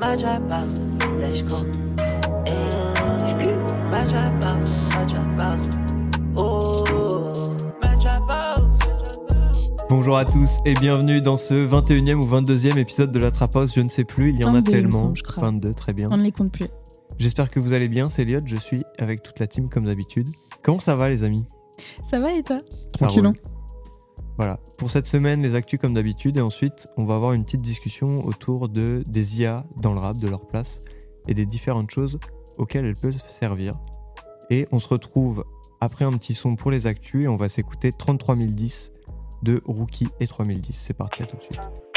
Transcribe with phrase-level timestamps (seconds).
[0.00, 0.14] my
[1.18, 1.64] let's go.
[3.90, 4.04] My
[5.36, 5.58] my.
[9.90, 13.74] Bonjour à tous et bienvenue dans ce 21e ou 22e épisode de la Trap House,
[13.74, 15.14] je ne sais plus, il y en a 22, il me tellement.
[15.14, 15.42] je crois.
[15.44, 16.08] 22, très bien.
[16.12, 16.68] On ne les compte plus.
[17.18, 20.28] J'espère que vous allez bien, c'est Elliot, je suis avec toute la team comme d'habitude.
[20.62, 21.44] Comment ça va les amis?
[22.10, 22.60] Ça va et toi?
[22.68, 23.28] Ça Tranquille, roule.
[23.28, 23.57] hein?
[24.38, 27.60] Voilà, pour cette semaine, les actus comme d'habitude, et ensuite, on va avoir une petite
[27.60, 30.84] discussion autour de, des IA dans le rap, de leur place,
[31.26, 32.20] et des différentes choses
[32.56, 33.74] auxquelles elles peuvent servir.
[34.48, 35.44] Et on se retrouve
[35.80, 38.92] après un petit son pour les actus, et on va s'écouter 33010
[39.42, 40.72] de Rookie et 3010.
[40.72, 41.87] C'est parti, à tout de suite.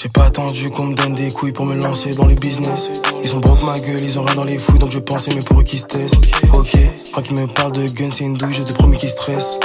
[0.00, 3.02] J'ai pas attendu qu'on me donne des couilles pour me lancer dans le business.
[3.24, 5.42] Ils ont broke ma gueule, ils ont rien dans les fouilles, donc je pensais, mais
[5.42, 6.14] pour eux qui se testent.
[6.52, 6.76] Ok,
[7.12, 9.58] quand ils me parlent de gun, c'est une douille, je te promets qu'ils stressent.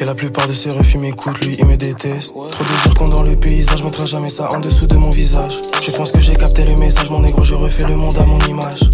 [0.00, 2.32] Et la plupart de ces refus m'écoutent, lui, il me déteste.
[2.32, 5.58] Trop de zircons dans le paysage, montre jamais ça en dessous de mon visage.
[5.82, 8.38] Je pense que j'ai capté le message, mon négro, je refais le monde à mon
[8.46, 8.88] image.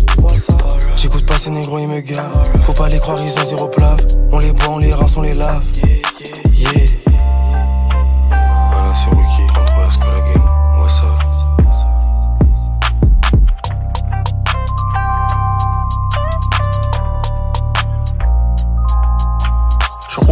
[0.97, 2.65] J'écoute pas ces négros, ils me gavent.
[2.65, 4.05] Faut pas les croire, ils ont zéro plave.
[4.33, 5.62] On les boit, on les rince, on les lave.
[6.56, 6.72] Yeah.
[8.28, 10.47] Voilà, c'est Rookie, 33 à School Game.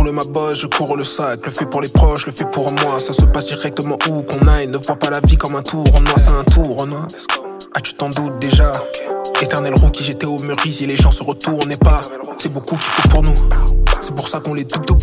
[0.07, 2.45] Je roule ma bosse, je cours le sac, le fais pour les proches, le fais
[2.45, 3.01] pour moi.
[3.01, 4.69] Ça se passe directement où qu'on aille.
[4.69, 7.09] Ne vois pas la vie comme un tour en noir, c'est un tour en noir.
[7.75, 8.71] Ah, tu t'en doutes déjà.
[9.43, 12.01] Éternel rookie, j'étais au Meurice les gens se retournaient pas.
[12.39, 13.35] C'est beaucoup qu'il faut pour nous.
[14.01, 15.03] C'est pour ça qu'on les double double.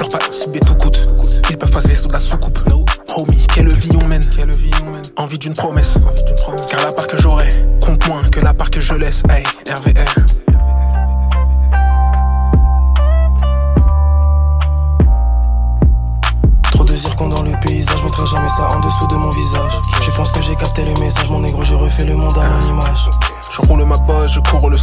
[0.00, 1.06] Leur participer tout coûte.
[1.50, 2.58] Ils peuvent pas se laisser de la soucoupe.
[3.16, 4.24] Homie, quelle vie on mène?
[5.14, 5.94] Envie d'une promesse.
[6.68, 7.48] Car la part que j'aurai
[7.80, 9.22] compte moins que la part que je laisse.
[9.30, 10.33] Hey, RVR.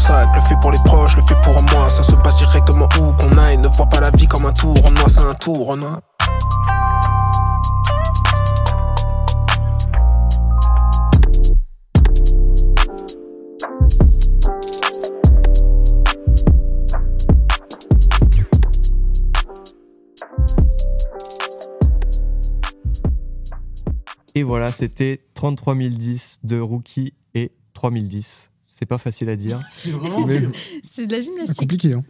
[0.02, 1.88] Sac, le fais pour les proches, le fais pour moi.
[1.90, 3.58] Ça se passe directement où qu'on aille.
[3.58, 6.02] Ne vois pas la vie comme un tour en noir, c'est un tour en noir.
[24.34, 28.51] Et voilà, c'était 33010 de Rookie et 3010.
[28.82, 30.42] C'est pas facile à dire, C'est vraiment mais,
[30.84, 31.56] C'est de la gymnastique.
[31.56, 31.94] compliqué.
[31.94, 32.04] Hein.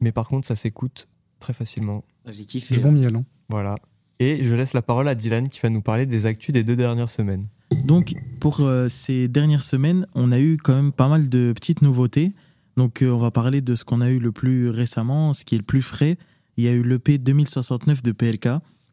[0.00, 1.08] mais par contre, ça s'écoute
[1.38, 2.04] très facilement.
[2.26, 2.74] J'ai kiffé.
[2.74, 3.16] Du bon miel.
[3.16, 3.24] Hein.
[3.48, 3.76] Voilà.
[4.18, 6.76] Et je laisse la parole à Dylan qui va nous parler des actus des deux
[6.76, 7.46] dernières semaines.
[7.84, 11.80] Donc, pour euh, ces dernières semaines, on a eu quand même pas mal de petites
[11.80, 12.34] nouveautés.
[12.76, 15.54] Donc, euh, on va parler de ce qu'on a eu le plus récemment, ce qui
[15.54, 16.18] est le plus frais.
[16.58, 18.48] Il y a eu l'EP 2069 de PLK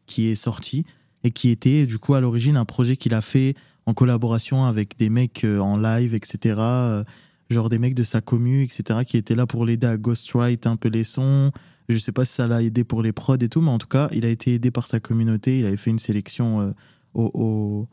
[0.06, 0.86] qui est sorti
[1.24, 3.54] et qui était du coup à l'origine un projet qu'il a fait
[3.88, 6.56] en collaboration avec des mecs euh, en live, etc.
[6.58, 7.04] euh,
[7.48, 9.00] genre des mecs de sa commu, etc.
[9.06, 11.50] qui étaient là pour l'aider à ghostwrite un peu les sons.
[11.88, 13.86] Je sais pas si ça l'a aidé pour les prods et tout, mais en tout
[13.86, 15.58] cas, il a été aidé par sa communauté.
[15.60, 16.72] Il avait fait une sélection euh,
[17.14, 17.88] au- au-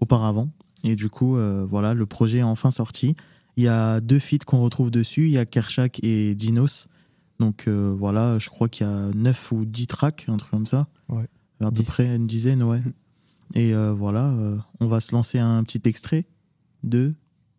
[0.00, 0.50] auparavant.
[0.82, 3.14] Et du coup, euh, voilà, le projet est enfin sorti.
[3.56, 5.26] Il y a deux feats qu'on retrouve dessus.
[5.26, 6.88] Il y a Kershak et Dinos.
[7.38, 10.66] Donc euh, voilà, je crois qu'il y a 9 ou 10 tracks, un truc comme
[10.66, 10.88] ça.
[11.08, 11.28] Ouais.
[11.60, 11.84] À peu 10.
[11.86, 12.80] près une dizaine, ouais.
[13.54, 16.26] Et euh, voilà, euh, on va se lancer un petit extrait
[16.82, 17.14] de.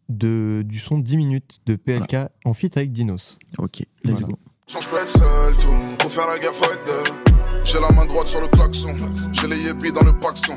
[0.09, 2.16] De, du son 10 minutes de PLK
[2.46, 3.38] en feat avec Dinos.
[3.58, 4.28] Ok, let's Voilà.
[4.28, 4.40] go.
[4.66, 5.68] Change pas être seul, tout.
[6.00, 7.34] Pour faire la guerre, faut être deux.
[7.66, 8.96] J'ai la main droite sur le klaxon.
[9.34, 10.53] J'ai les yébis dans le paxon.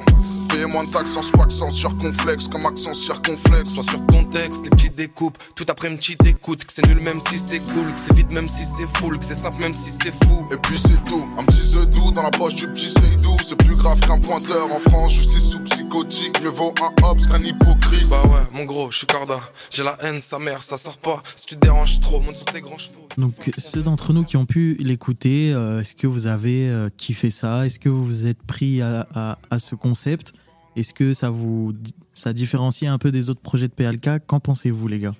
[0.60, 3.70] Payez moins de taxes sans accent circonflexe comme accent circonflexe.
[3.70, 7.00] Sois sur ton texte, les petites découpes, tout après une petite écoute, que c'est nul
[7.00, 9.72] même si c'est cool, que c'est vide même si c'est full, que c'est simple même
[9.72, 10.46] si c'est fou.
[10.52, 13.38] Et puis c'est tout, un petit doux dans la poche du petit Seydou.
[13.42, 16.38] C'est plus grave qu'un pointeur en France, justice sous psychotique.
[16.42, 18.10] Mieux vaut un hops qu'un hypocrite.
[18.10, 19.40] Bah ouais, mon gros, je suis corda,
[19.70, 21.22] j'ai la haine, sa mère, ça sort pas.
[21.36, 23.08] Si tu te déranges trop, monte sur tes grands chevaux.
[23.16, 27.30] Donc, ceux d'entre nous qui ont pu l'écouter, euh, est-ce que vous avez euh, kiffé
[27.30, 27.64] ça?
[27.64, 30.34] Est-ce que vous vous êtes pris à, à- à ce concept?
[30.76, 31.72] Est-ce que ça vous
[32.12, 35.14] ça différencie un peu des autres projets de PLK Qu'en pensez-vous, les gars?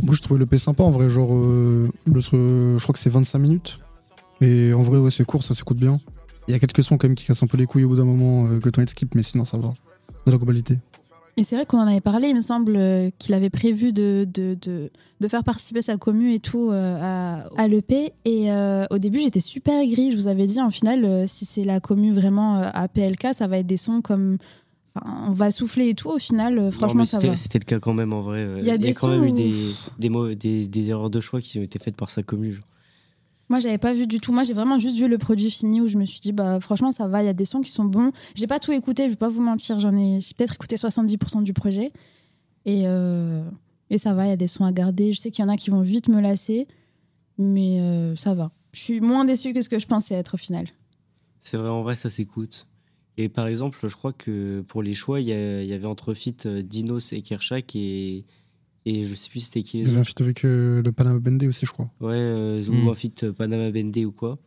[0.00, 1.10] Moi, je trouvais le P sympa en vrai.
[1.10, 3.80] Genre, euh, le, je crois que c'est 25 minutes.
[4.40, 6.00] Et en vrai, ouais, c'est court, ça s'écoute bien.
[6.48, 7.96] Il y a quelques sons quand même qui cassent un peu les couilles au bout
[7.96, 9.74] d'un moment euh, que t'as de skip, mais sinon ça va.
[10.24, 10.78] Dans la globalité.
[11.36, 14.26] Et c'est vrai qu'on en avait parlé, il me semble euh, qu'il avait prévu de,
[14.32, 14.90] de, de,
[15.20, 18.12] de faire participer sa commu et tout euh, à, à l'EP.
[18.24, 20.10] Et euh, au début, j'étais super aigrie.
[20.12, 23.58] Je vous avais dit, en final, si c'est la commu vraiment à PLK, ça va
[23.58, 24.36] être des sons comme.
[24.94, 26.08] enfin, on va souffler et tout.
[26.10, 27.36] Au final, Non, franchement, ça c'était- va.
[27.36, 28.46] C'était le cas quand même en vrai.
[28.58, 29.54] Il y a des quand même eu des,
[29.98, 32.60] des, des, des erreurs de choix qui ont été faites par sa genre.
[33.50, 34.32] Moi, j'avais pas vu du tout.
[34.32, 36.92] Moi, j'ai vraiment juste vu le produit fini où je me suis dit, bah, franchement,
[36.92, 37.22] ça va.
[37.22, 38.12] Il y a des sons qui sont bons.
[38.36, 39.80] J'ai pas tout écouté, je vais pas vous mentir.
[39.80, 41.92] J'en ai j'ai peut-être écouté 70% du projet.
[42.64, 43.42] Et, euh,
[43.90, 45.12] et ça va, il y a des sons à garder.
[45.12, 46.68] Je sais qu'il y en a qui vont vite me lasser,
[47.38, 48.52] mais euh, ça va.
[48.72, 50.68] Je suis moins déçue que ce que je pensais être au final.
[51.40, 52.68] C'est vrai, en vrai, ça s'écoute.
[53.16, 56.62] Et par exemple, je crois que pour les choix, il y, avait entre fit euh,
[56.62, 58.24] Dinos et Kershak et,
[58.86, 60.92] et je sais plus c'était qui Il y les avait un feat avec euh, le
[60.92, 61.90] Panama Bendé aussi, je crois.
[62.00, 62.86] Ouais, euh, Mm.
[62.86, 64.38] ou un feat euh, Panama Bende ou quoi.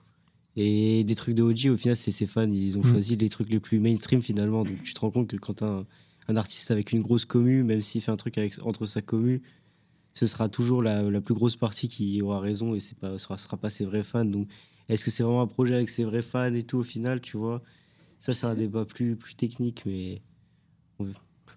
[0.56, 2.50] Et des trucs de OG, au final, c'est ses fans.
[2.51, 2.91] Ils ont Mm.
[2.91, 4.63] choisi les trucs les plus mainstream finalement.
[4.63, 5.85] Donc tu te rends compte que quand un,
[6.27, 9.41] un artiste avec une grosse commu, même s'il fait un truc avec, entre sa commu,
[10.13, 13.57] ce sera toujours la, la plus grosse partie qui aura raison et ce sera, sera
[13.57, 14.25] pas ses vrais fans.
[14.25, 14.47] Donc
[14.89, 17.38] est-ce que c'est vraiment un projet avec ses vrais fans et tout au final, tu
[17.38, 17.63] vois?
[18.19, 20.21] Ça, c'est un débat plus, plus technique, mais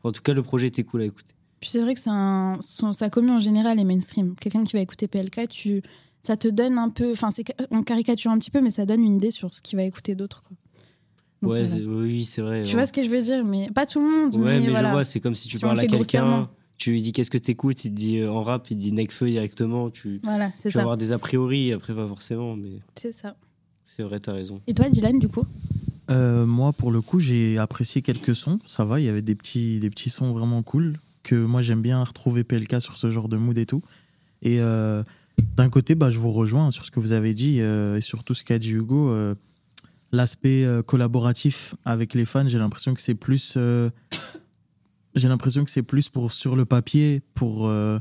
[0.03, 1.35] en tout cas, le projet était cool à écouter.
[1.67, 4.37] Puis c'est vrai que un, son, sa commune en général est mainstream.
[4.41, 5.83] Quelqu'un qui va écouter PLK, tu,
[6.23, 7.11] ça te donne un peu.
[7.11, 7.31] Enfin,
[7.73, 10.15] on caricature un petit peu, mais ça donne une idée sur ce qu'il va écouter
[10.15, 10.45] d'autres.
[11.43, 11.85] ouais, voilà.
[11.85, 12.63] oui, c'est vrai.
[12.63, 12.75] Tu ouais.
[12.75, 14.37] vois ce que je veux dire Mais pas tout le monde.
[14.37, 14.91] Ouais, mais, voilà.
[14.91, 16.49] je vois, c'est comme si tu Si parles le à quelqu'un,
[16.79, 18.93] tu lui dis qu'est-ce que t'écoutes, il te dit euh, en rap, il te dit
[18.93, 20.83] Necfeu directement, tu, Voilà, c'est tu vas ça.
[20.83, 23.35] avoir des a priori, après pas forcément, mais C'est ça.
[23.85, 24.61] c'est vrai, t'as raison.
[24.69, 25.43] Et toi, Dylan, du coup?
[26.13, 28.61] Euh, moi, pour le coup, j'ai apprécié quelques sons.
[28.67, 31.01] Ça va, il y avait des petits, des petits sons vraiment cool.
[31.27, 33.83] Que moi, j'aime bien retrouver PLK sur ce genre de mood et tout.
[34.43, 35.03] Et euh,
[35.57, 38.23] d'un côté, bah, je vous rejoins sur ce que vous avez dit euh, et sur
[38.23, 39.11] tout ce qu'a dit Hugo.
[39.11, 39.35] euh,
[40.13, 43.55] L'aspect euh, collaboratif avec les fans, j'ai l'impression que c'est plus.
[43.57, 43.91] euh,
[45.17, 47.67] j'ai l'impression que c'est plus pour sur le papier, pour.
[47.67, 47.99] euh,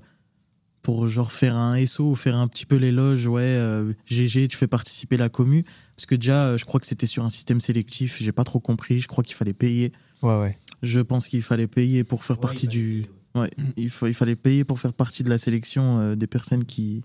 [0.83, 4.55] pour genre faire un SO ou faire un petit peu l'éloge, ouais, euh, GG, tu
[4.55, 5.65] fais participer la commu.
[5.97, 8.59] Parce que déjà, euh, je crois que c'était sur un système sélectif, j'ai pas trop
[8.59, 9.93] compris, je crois qu'il fallait payer.
[10.21, 10.59] Ouais, ouais.
[10.83, 13.07] Je pense qu'il fallait payer pour faire partie du.
[13.35, 16.63] Ouais, il, fa- il fallait payer pour faire partie de la sélection euh, des personnes
[16.63, 17.03] qui,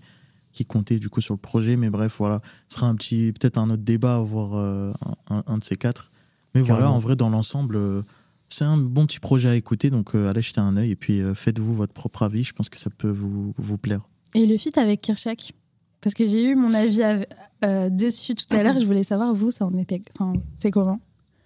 [0.53, 1.75] qui comptaient du coup sur le projet.
[1.75, 2.41] Mais bref, voilà.
[2.67, 4.93] Ce sera un petit, peut-être un autre débat, voire euh,
[5.29, 6.11] un, un de ces quatre.
[6.55, 8.01] Mais voilà, en vrai, dans l'ensemble, euh,
[8.49, 9.89] c'est un bon petit projet à écouter.
[9.89, 12.43] Donc euh, allez jeter un œil et puis euh, faites-vous votre propre avis.
[12.43, 14.01] Je pense que ça peut vous, vous plaire.
[14.33, 15.53] Et le feat avec Kirchak?
[15.99, 17.25] Parce que j'ai eu mon avis av-
[17.63, 18.79] euh, dessus tout à l'heure.
[18.79, 20.01] Je voulais savoir, vous, ça en était.
[20.17, 20.99] Enfin, c'est comment?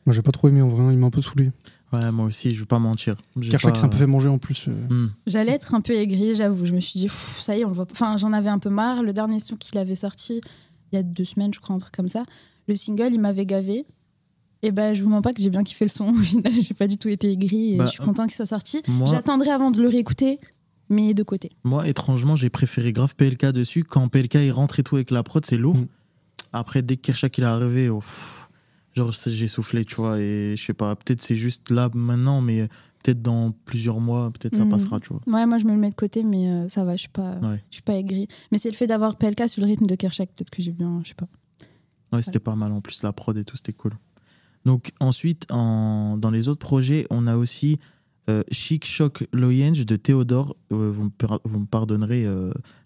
[0.06, 1.52] Moi, j'ai pas trop aimé en vrai, il m'a un peu saoulé.
[1.94, 3.16] Ouais, moi aussi, je vais pas mentir.
[3.40, 4.66] J'ai Kershak pas- s'est un peu fait manger en plus.
[4.68, 4.72] euh.
[4.90, 5.12] Hmm.
[5.28, 6.66] J'allais être un peu aigrie, j'avoue.
[6.66, 7.86] Je me suis dit, ça y est, on le voit.
[7.86, 7.94] pas.
[7.94, 9.04] Enfin, j'en avais un peu marre.
[9.04, 10.42] Le dernier son qu'il avait sorti,
[10.92, 12.24] il y a deux semaines, je crois, un truc comme ça.
[12.68, 13.86] Le single, il m'avait gavé.
[14.64, 16.10] Et ben, je vous mens pas que j'ai bien kiffé le son.
[16.10, 18.46] Au final, j'ai pas du tout été aigrie et Bah, je suis contente qu'il soit
[18.48, 18.82] sorti.
[18.88, 20.40] Moi, J'attendrai avant de le réécouter,
[20.90, 21.52] mais de côté.
[21.64, 23.84] Moi, étrangement, j'ai préféré grave PLK dessus.
[23.84, 25.76] Quand PLK il rentre et tout avec la prod, c'est lourd.
[25.78, 25.88] Mm.
[26.52, 28.02] Après, dès que Kershak il est arrivé, oh,
[28.96, 30.20] genre j'ai soufflé, tu vois.
[30.20, 32.68] Et je sais pas, peut-être c'est juste là maintenant, mais
[33.04, 34.70] peut-être dans plusieurs mois, peut-être ça Mhm.
[34.72, 35.22] passera, tu vois.
[35.28, 37.36] Ouais, moi, je me le mets de côté, mais euh, ça va, je suis pas,
[37.42, 37.64] Ouais.
[37.70, 38.28] je suis pas aigrie.
[38.52, 41.02] Mais c'est le fait d'avoir PLK sur le rythme de Kershak, peut-être que j'ai bien,
[41.04, 41.28] je sais pas.
[42.14, 42.72] Ouais, c'était pas mal.
[42.72, 43.94] En plus, la prod et tout, c'était cool.
[44.64, 47.80] Donc, ensuite, en, dans les autres projets, on a aussi
[48.30, 50.56] euh, Chic Shock Loyenge de Théodore.
[50.72, 51.12] Euh, vous, me,
[51.44, 52.26] vous me pardonnerez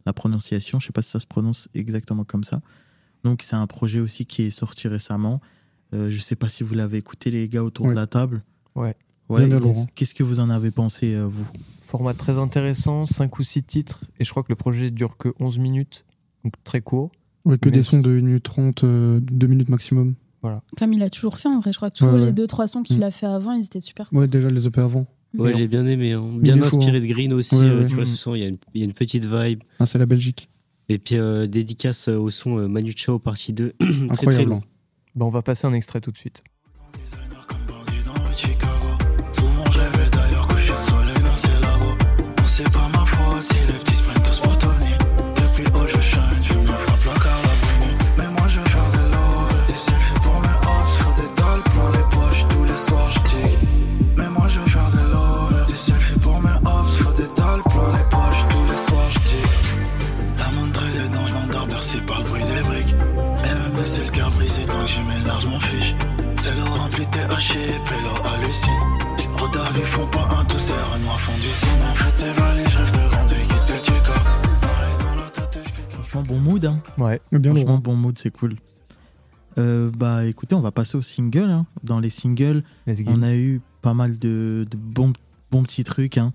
[0.05, 0.79] la prononciation.
[0.81, 2.59] Je sais pas si ça se prononce exactement comme ça.
[3.23, 5.39] Donc, c'est un projet aussi qui est sorti récemment.
[5.93, 7.91] Euh, je sais pas si vous l'avez écouté, les gars, autour Ouais.
[7.91, 8.43] de la table.
[8.75, 8.95] Ouais.
[9.29, 9.87] Ouais, Bien, et Laurent.
[9.95, 11.45] Qu'est-ce que vous en avez pensé, euh, vous
[11.81, 15.33] Format très intéressant, 5 ou 6 titres, et je crois que le projet dure que
[15.39, 16.05] 11 minutes,
[16.43, 17.11] donc très court.
[17.45, 20.13] Ouais, que des sons de 1 minute 30, 2 minutes maximum.
[20.77, 22.31] Comme il a toujours fait, en vrai, je crois que tous Ouais, les ouais.
[22.31, 23.03] deux, trois sons qu'il Mm.
[23.03, 24.07] a fait avant, ils étaient super.
[24.13, 25.05] Ouais, déjà les EP avant.
[25.37, 26.23] Ouais, Mais j'ai bien aimé, hein.
[26.39, 27.01] bien chaud, inspiré hein.
[27.01, 27.87] de Green aussi, Ouais, euh, ouais.
[27.87, 29.61] tu vois, ce son, il y, a une- il y a une petite vibe.
[29.79, 30.49] Ah, c'est la Belgique.
[30.87, 33.73] Et puis, euh, dédicace euh, au son euh, Manu Chao partie 2.
[33.79, 34.61] très, Incroyable.
[35.19, 36.43] Bah, on va passer un extrait tout de suite.
[76.67, 77.01] Mood, hein.
[77.03, 77.21] Ouais.
[77.31, 78.55] Bien Franchement, bon mood, c'est cool.
[79.57, 81.49] Euh, bah écoutez, on va passer au single.
[81.49, 81.65] hein.
[81.83, 82.63] Dans les singles,
[83.07, 85.13] on a eu pas mal de, de bons,
[85.51, 86.17] bons petits trucs.
[86.17, 86.33] hein.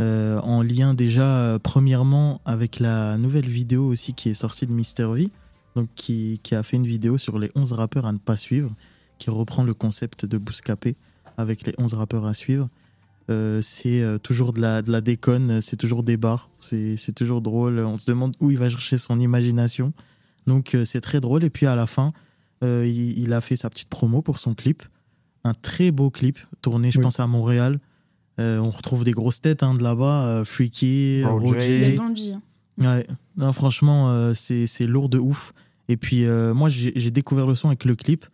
[0.00, 4.72] Euh, en lien déjà, euh, premièrement, avec la nouvelle vidéo aussi qui est sortie de
[4.72, 5.30] Mister V,
[5.74, 8.70] donc qui, qui a fait une vidéo sur les 11 rappeurs à ne pas suivre,
[9.18, 10.96] qui reprend le concept de Bouscapé.
[11.38, 12.68] avec les 11 rappeurs à suivre.
[13.28, 17.12] Euh, c'est euh, toujours de la, de la déconne, c'est toujours des bars, c'est c'est
[17.12, 17.80] toujours drôle.
[17.80, 19.92] On se demande où il va chercher son imagination.
[20.46, 21.42] Donc euh, c'est très drôle.
[21.42, 22.12] Et puis à la fin,
[22.62, 24.84] euh, il, il a fait sa petite promo pour son clip.
[25.42, 27.04] Un très beau clip tourné, je Oui.
[27.04, 27.80] pense, à Montréal.
[28.38, 30.26] Euh, on retrouve des grosses têtes hein, de là-bas.
[30.26, 31.46] euh, Freaky, Roger.
[31.54, 31.88] Roger.
[31.88, 32.42] Il y a Bungie, hein.
[32.78, 33.06] Ouais,
[33.38, 35.52] non, franchement, euh, c'est c'est lourd de ouf.
[35.88, 38.26] Et puis, euh, moi, j'ai j'ai découvert le son avec le clip.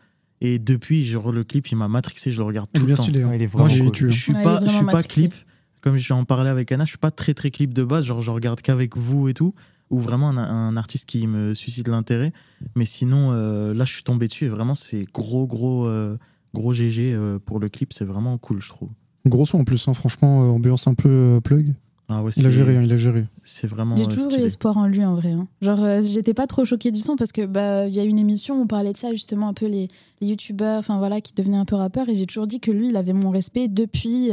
[0.44, 3.02] Et depuis, genre, le clip, il m'a matrixé, je le regarde tout bien le temps.
[3.04, 3.22] stylé.
[3.22, 3.28] hein.
[3.28, 3.92] Ouais, il est Moi, vraiment je, cool.
[3.92, 5.32] tu- je suis Ouais, pas, je suis pas clip.
[5.80, 8.04] Comme je vais en parler avec Anna, je suis pas très très clip de base.
[8.06, 9.54] Genre, je regarde qu'avec vous et tout.
[9.90, 12.32] Ou vraiment un, un artiste qui me suscite l'intérêt.
[12.76, 14.46] Mais sinon, euh, là, je suis tombé dessus.
[14.46, 16.16] Et vraiment, c'est gros, gros, euh,
[16.54, 17.92] gros GG euh, pour le clip.
[17.92, 18.88] C'est vraiment cool, je trouve.
[19.26, 21.74] Gros son en plus, hein, franchement, euh, ambiance un peu euh, plug.
[22.08, 23.24] Ah ouais, Il a c'est- géré, hein, il a géré.
[23.42, 25.30] C'est vraiment J'ai euh, toujours eu espoir en lui en vrai.
[25.32, 25.46] hein.
[25.62, 28.18] Genre, euh, j'étais pas trop choquée du son parce que bah il y a une
[28.18, 29.88] émission où on parlait de ça justement un peu les,
[30.20, 32.88] les youtubeurs, enfin voilà, qui devenaient un peu rappeurs et j'ai toujours dit que lui,
[32.88, 34.30] il avait mon respect depuis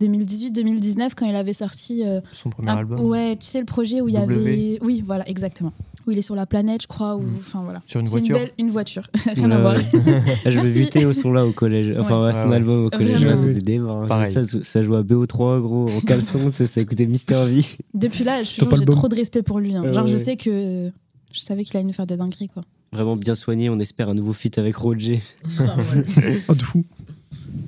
[0.00, 3.00] 2018-2019 quand il avait sorti euh, Son premier un- album.
[3.00, 5.72] Ouais, tu sais le projet où il y avait, oui voilà exactement,
[6.06, 7.36] où il est sur la planète, je crois, ou Mm.
[7.40, 7.82] enfin voilà.
[7.86, 8.36] Sur une C'est voiture.
[8.38, 9.74] belle- une voiture, rien à voir.
[10.44, 11.92] Ah, je me vu Théo son là au collège.
[11.98, 12.26] Enfin, Ouais.
[12.26, 12.56] ouais, son Ouais, ouais.
[12.56, 13.80] album au collège, c'était des.
[14.08, 14.32] Pareil.
[14.32, 17.62] Ça, ça jouait à BO3, gros, en caleçon, ça, ça écoutait Mister V.
[17.94, 19.74] Depuis là, j'ai trop de respect pour lui.
[19.74, 19.92] hein.
[19.92, 20.90] Genre, je sais que
[21.32, 22.62] je savais qu'il allait nous faire des dingueries quoi.
[22.92, 25.20] Vraiment bien soigné, on espère un nouveau feat avec Roger.
[25.58, 26.84] Ah, de fou.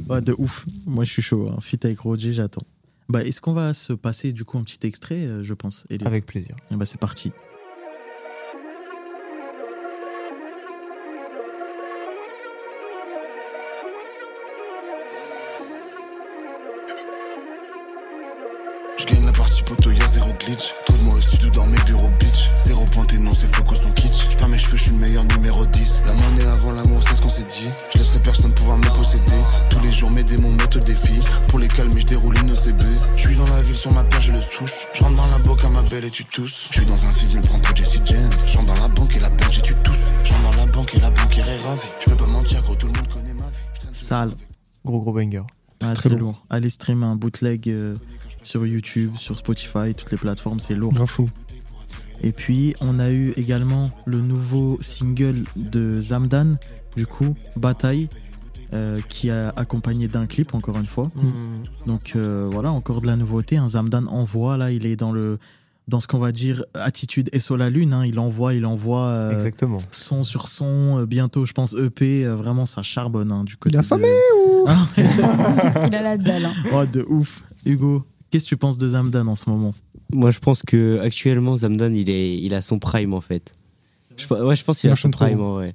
[0.08, 0.66] Ouais, de ouf.
[0.86, 1.48] Moi, je suis chaud.
[1.48, 1.60] Hein.
[1.60, 2.64] Fit avec Roger, j'attends.
[3.08, 6.06] Bah, est-ce qu'on va se passer du coup un petit extrait, euh, je pense Elliot?
[6.06, 6.54] Avec plaisir.
[6.70, 7.32] Eh bah, c'est parti.
[33.78, 34.86] Sur ma paire, j'ai le souche.
[34.92, 36.66] Je rentre dans la boca, ma belle, et tu tousses.
[36.70, 38.30] Je suis dans un film, je me prends pour Jesse James.
[38.46, 39.98] Je rentre dans la banque et la banque, j'ai tu tous.
[40.24, 41.88] Je rentre dans la banque et la banquière est ravie.
[42.00, 43.92] Je peux pas mentir, gros, tout le monde connaît ma vie.
[43.92, 44.32] Sale.
[44.84, 45.42] Gros gros banger.
[45.80, 46.18] Ah, Très lourd.
[46.18, 46.46] lourd.
[46.50, 47.94] Allez streamer un bootleg euh,
[48.42, 50.92] sur YouTube, sur Spotify, toutes les plateformes, c'est lourd.
[50.92, 51.30] Grave fou.
[52.20, 56.56] Et puis, on a eu également le nouveau single de Zamdan,
[56.96, 58.08] du coup, Bataille,
[58.74, 61.10] euh, qui a accompagné d'un clip, encore une fois.
[61.86, 63.56] Donc euh, voilà, encore de la nouveauté.
[63.56, 65.38] Un Zamdan envoie, là, il est dans le
[65.88, 67.94] dans ce qu'on va dire attitude et sur la lune.
[67.94, 68.04] hein.
[68.04, 69.78] Il envoie, il envoie euh, Exactement.
[69.90, 70.98] son sur son.
[70.98, 72.26] euh, bientôt, je pense, EP.
[72.26, 73.76] euh, vraiment, ça charbonne hein, du côté.
[73.76, 74.08] a de- affamé
[74.66, 74.86] Ah,
[75.86, 76.44] Il a la dalle.
[76.44, 76.54] hein.
[76.74, 77.42] oh, de ouf.
[77.64, 79.74] Hugo, qu'est-ce que tu penses de Zamdan en ce moment?
[80.12, 83.50] Moi, je pense que actuellement Zamdan, il, est, il a son prime en fait.
[84.18, 85.40] Je, ouais, je pense qu'il Il a son prime.
[85.40, 85.74] en vrai.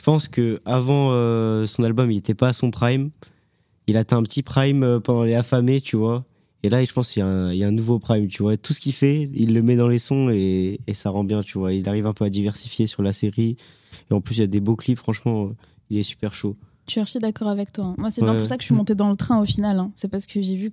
[0.00, 3.10] Je pense que avant euh, son album, il n'était pas à son prime.
[3.86, 6.24] Il atteint un petit prime euh, pendant les affamés, tu vois.
[6.62, 8.42] Et là, je pense qu'il y, a un- il y a un nouveau prime, tu
[8.42, 8.56] vois.
[8.56, 11.42] Tout ce qu'il fait, il le met dans les sons et, et ça rend bien,
[11.42, 11.74] tu vois.
[11.74, 13.58] Il arrive un peu à diversifier sur la série.
[14.10, 15.56] Et en plus, il y a des beaux clips, franchement, euh,
[15.90, 16.56] il est super chaud.
[16.86, 17.84] Je suis archi d'accord avec toi.
[17.84, 17.94] hein.
[17.98, 18.38] Moi, c'est bien Ouais.
[18.38, 19.78] pour ça que je suis montée dans le train au final.
[19.78, 19.92] hein.
[19.96, 20.70] C'est parce que j'ai vu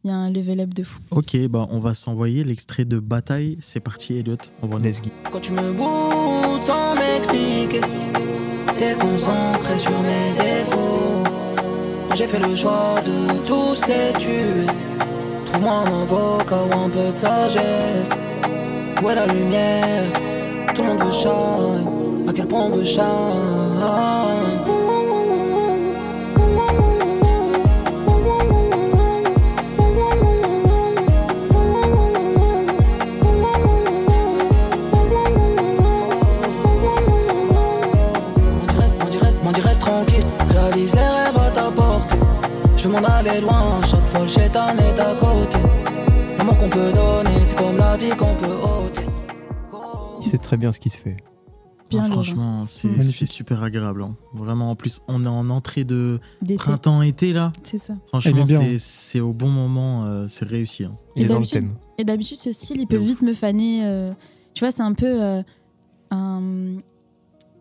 [0.00, 1.00] qu'il y a un level up de fou.
[1.10, 3.58] Ok, bah on va s'envoyer l'extrait de Bataille.
[3.60, 4.36] C'est parti, Elliot.
[4.62, 5.10] Envoie Let's go.
[5.30, 7.80] Quand tu me boudes sans m'expliquer,
[8.78, 11.24] t'es concentré sur mes défauts.
[12.14, 14.66] J'ai fait le choix de tous les tuer.
[15.46, 18.10] Trouve-moi un avocat ou un peu de sagesse.
[19.02, 20.12] Où est la lumière?
[20.74, 22.28] Tout le monde veut shine.
[22.28, 24.59] À quel point on veut shine?
[42.90, 45.58] Je veux m'en aller loin, chaque fois le chétan est à côté.
[46.36, 49.06] L'amour qu'on peut donner, c'est comme la vie qu'on peut ôter.
[50.20, 51.16] Il sait très bien ce qui se fait.
[51.88, 54.02] Bien Ah, franchement, c'est c'est super agréable.
[54.02, 54.16] hein.
[54.34, 56.18] Vraiment, en plus, on est en entrée de
[56.56, 57.52] printemps-été là.
[57.62, 57.94] C'est ça.
[58.08, 58.60] Franchement, bien.
[58.80, 60.82] c'est- au bon moment, euh, c'est réussi.
[60.84, 60.96] hein.
[61.14, 61.74] Il Et est dans le d'habitude- thème.
[61.98, 63.82] Et d'habitude, ce style, il peut vite me faner.
[63.84, 64.12] euh,
[64.54, 65.42] tu vois, c'est un peu euh,
[66.10, 66.78] un.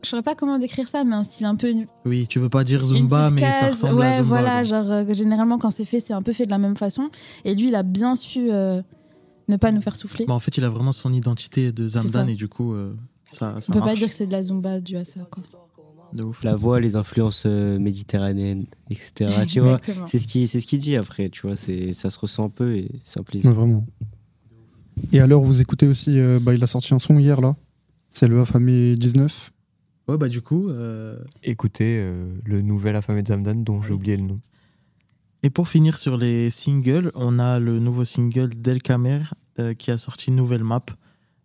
[0.02, 1.74] Je saurais pas comment décrire ça, mais un style un peu.
[2.06, 4.28] Oui, tu veux pas dire Zumba, mais ça ressemble ouais, à Zumba.
[4.28, 4.52] voilà.
[4.54, 4.64] quoi.
[4.64, 7.10] Genre, euh, généralement, quand c'est fait, c'est un peu fait de la même façon.
[7.44, 8.82] Et lui, il a bien su euh,
[9.50, 10.26] ne pas nous faire souffler.
[10.26, 12.32] Bah, en fait, il a vraiment son identité de Zamdan ça.
[12.32, 12.96] et du coup, euh,
[13.32, 15.20] ça, ça On peut pas dire que c'est de la zumba dû à ça.
[15.30, 15.44] Quoi.
[16.14, 16.44] de ouf.
[16.44, 19.44] La voix, les influences méditerranéennes, etc.
[19.48, 19.80] tu vois.
[20.08, 21.56] C'est ce qu'il c'est ce qu'il dit après, tu vois.
[21.56, 23.50] c'est- Ça se ressent un peu et c'est un plaisir.
[23.50, 23.86] Ouais, vraiment.
[25.12, 27.56] Et alors, vous écoutez aussi, euh, bah, il a sorti un son hier là.
[28.12, 29.52] C'est le Affamé 19.
[30.10, 34.18] Ouais, bah du coup, euh, Écoutez euh, le nouvel affamé de Zamdan dont j'ai oublié
[34.18, 34.40] le nom.
[35.44, 39.20] Et pour finir sur les singles, on a le nouveau single d'El Kamer
[39.60, 40.84] euh, qui a sorti une nouvelle map.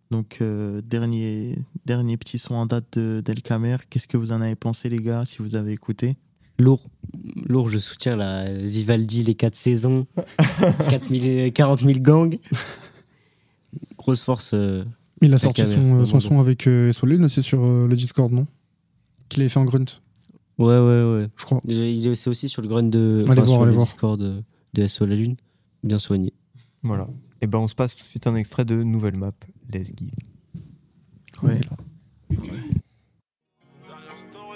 [0.09, 3.77] Donc, euh, dernier, dernier petit son en date de- d'El Kamer.
[3.89, 6.15] Qu'est-ce que vous en avez pensé, les gars, si vous avez écouté?
[6.57, 6.81] Lourd.
[7.47, 10.07] Lourd, je soutiens la Vivaldi, les 4 saisons,
[10.89, 12.37] 4 000 40 000 gangs.
[13.97, 14.55] Grosse force.
[15.25, 17.95] Euh, Il a sorti son, vraiment son son avec euh, Solène aussi sur euh, le
[17.95, 18.47] Discord, non?
[19.29, 19.85] Qu'il avait fait en grunt,
[20.57, 21.27] Ouais, ouais, ouais.
[21.35, 21.59] je crois.
[21.67, 23.25] Il il est c'est aussi sur le grunt de.
[23.27, 23.85] Allez enfin, voir, sur allez le voir.
[23.85, 25.35] Discord de, de SO La Lune.
[25.83, 26.33] Bien soigné.
[26.83, 27.07] Voilà.
[27.41, 29.31] Et ben on se passe tout de suite un extrait de nouvelle map.
[29.73, 30.11] Let's give.
[31.43, 31.59] Ouais.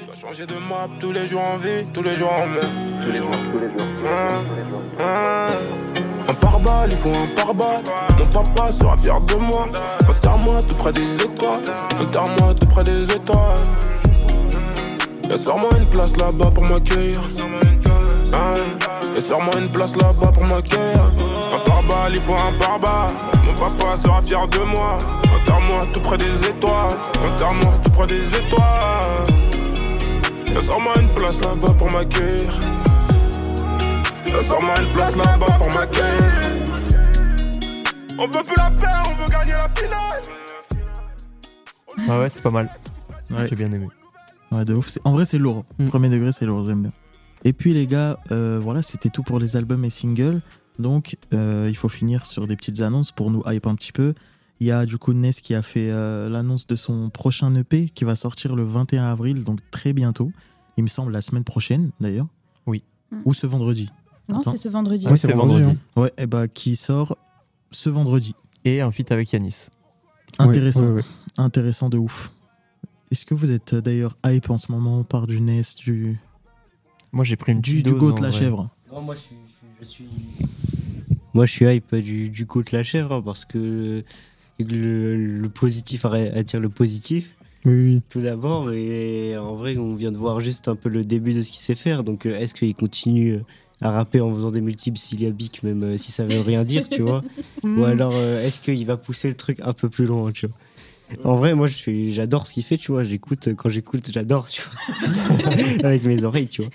[0.06, 3.02] Dois changer de map tous les jours en vie, tous les jours en mer.
[3.04, 3.32] Tous les jours.
[4.06, 4.42] Hein,
[5.00, 5.52] hein.
[6.30, 7.82] Un pare-balles, il faut un pare-balles.
[8.20, 9.66] Mon papa sera fier de moi.
[10.08, 11.64] Enterre-moi tout près des étoiles.
[12.00, 13.58] Enterre-moi tout près des étoiles.
[15.34, 17.20] Et sors-moi une place là-bas pour m'accueillir.
[19.18, 21.02] Et sors-moi une place là-bas pour m'accueillir.
[21.52, 23.12] Un pare-balles, il faut un pare-balles.
[23.48, 25.00] Mon papa sera fier de moi.
[25.36, 26.94] Enterre-moi tout près des étoiles.
[27.26, 29.26] Enterre-moi tout près des étoiles.
[30.46, 32.54] Et sors-moi une place là-bas pour m'accueillir.
[34.30, 36.50] Et sors-moi une place là-bas pour m'accueillir.
[38.18, 40.22] On veut plus la paix, on veut gagner la finale.
[42.08, 42.70] Ah ouais, c'est pas mal.
[43.32, 43.48] Ouais.
[43.48, 43.88] J'ai bien aimé.
[44.52, 44.98] Ouais, de ouf.
[45.04, 45.66] En vrai, c'est lourd.
[45.90, 46.92] Premier degré, c'est lourd, j'aime bien.
[47.44, 50.42] Et puis, les gars, euh, voilà, c'était tout pour les albums et singles.
[50.78, 54.14] Donc, euh, il faut finir sur des petites annonces pour nous hype un petit peu.
[54.60, 57.88] Il y a du coup Ness qui a fait euh, l'annonce de son prochain EP
[57.90, 60.32] qui va sortir le 21 avril, donc très bientôt.
[60.78, 62.28] Il me semble la semaine prochaine, d'ailleurs.
[62.66, 62.84] Oui.
[63.26, 63.90] Ou ce vendredi.
[64.30, 65.08] Non, c'est ce vendredi.
[65.08, 65.64] Ouais, c'est vendredi.
[65.64, 65.76] hein.
[65.96, 67.18] Ouais, et bah, qui sort
[67.72, 68.36] ce vendredi.
[68.66, 69.68] Et un feat avec Yanis.
[70.38, 70.82] Intéressant.
[70.82, 71.04] Ouais, ouais, ouais.
[71.38, 72.32] Intéressant de ouf.
[73.12, 76.20] Est-ce que vous êtes euh, d'ailleurs hype en ce moment par du Ness, du,
[77.12, 78.40] Moi j'ai pris une du, petite du dose, goat en la vrai.
[78.40, 78.70] chèvre
[79.04, 79.36] moi, je suis.
[79.82, 80.06] Je suis...
[81.34, 84.04] Moi, je suis hype du, du côte la chèvre hein, parce que
[84.60, 87.36] le, le positif arrête- attire le positif.
[87.66, 88.02] Oui, oui.
[88.10, 91.42] Tout d'abord, et en vrai, on vient de voir juste un peu le début de
[91.42, 92.04] ce qu'il sait faire.
[92.04, 93.42] Donc, euh, est-ce qu'il continue euh,
[93.82, 97.02] à rapper en faisant des multiples syllabiques, même euh, si ça veut rien dire, tu
[97.02, 97.22] vois
[97.64, 100.56] Ou alors, euh, est-ce qu'il va pousser le truc un peu plus loin, tu vois
[101.32, 103.04] En vrai, moi, je suis, j'adore ce qu'il fait, tu vois.
[103.04, 105.08] J'écoute, quand j'écoute, j'adore, tu vois.
[105.84, 106.72] Avec mes oreilles, tu vois.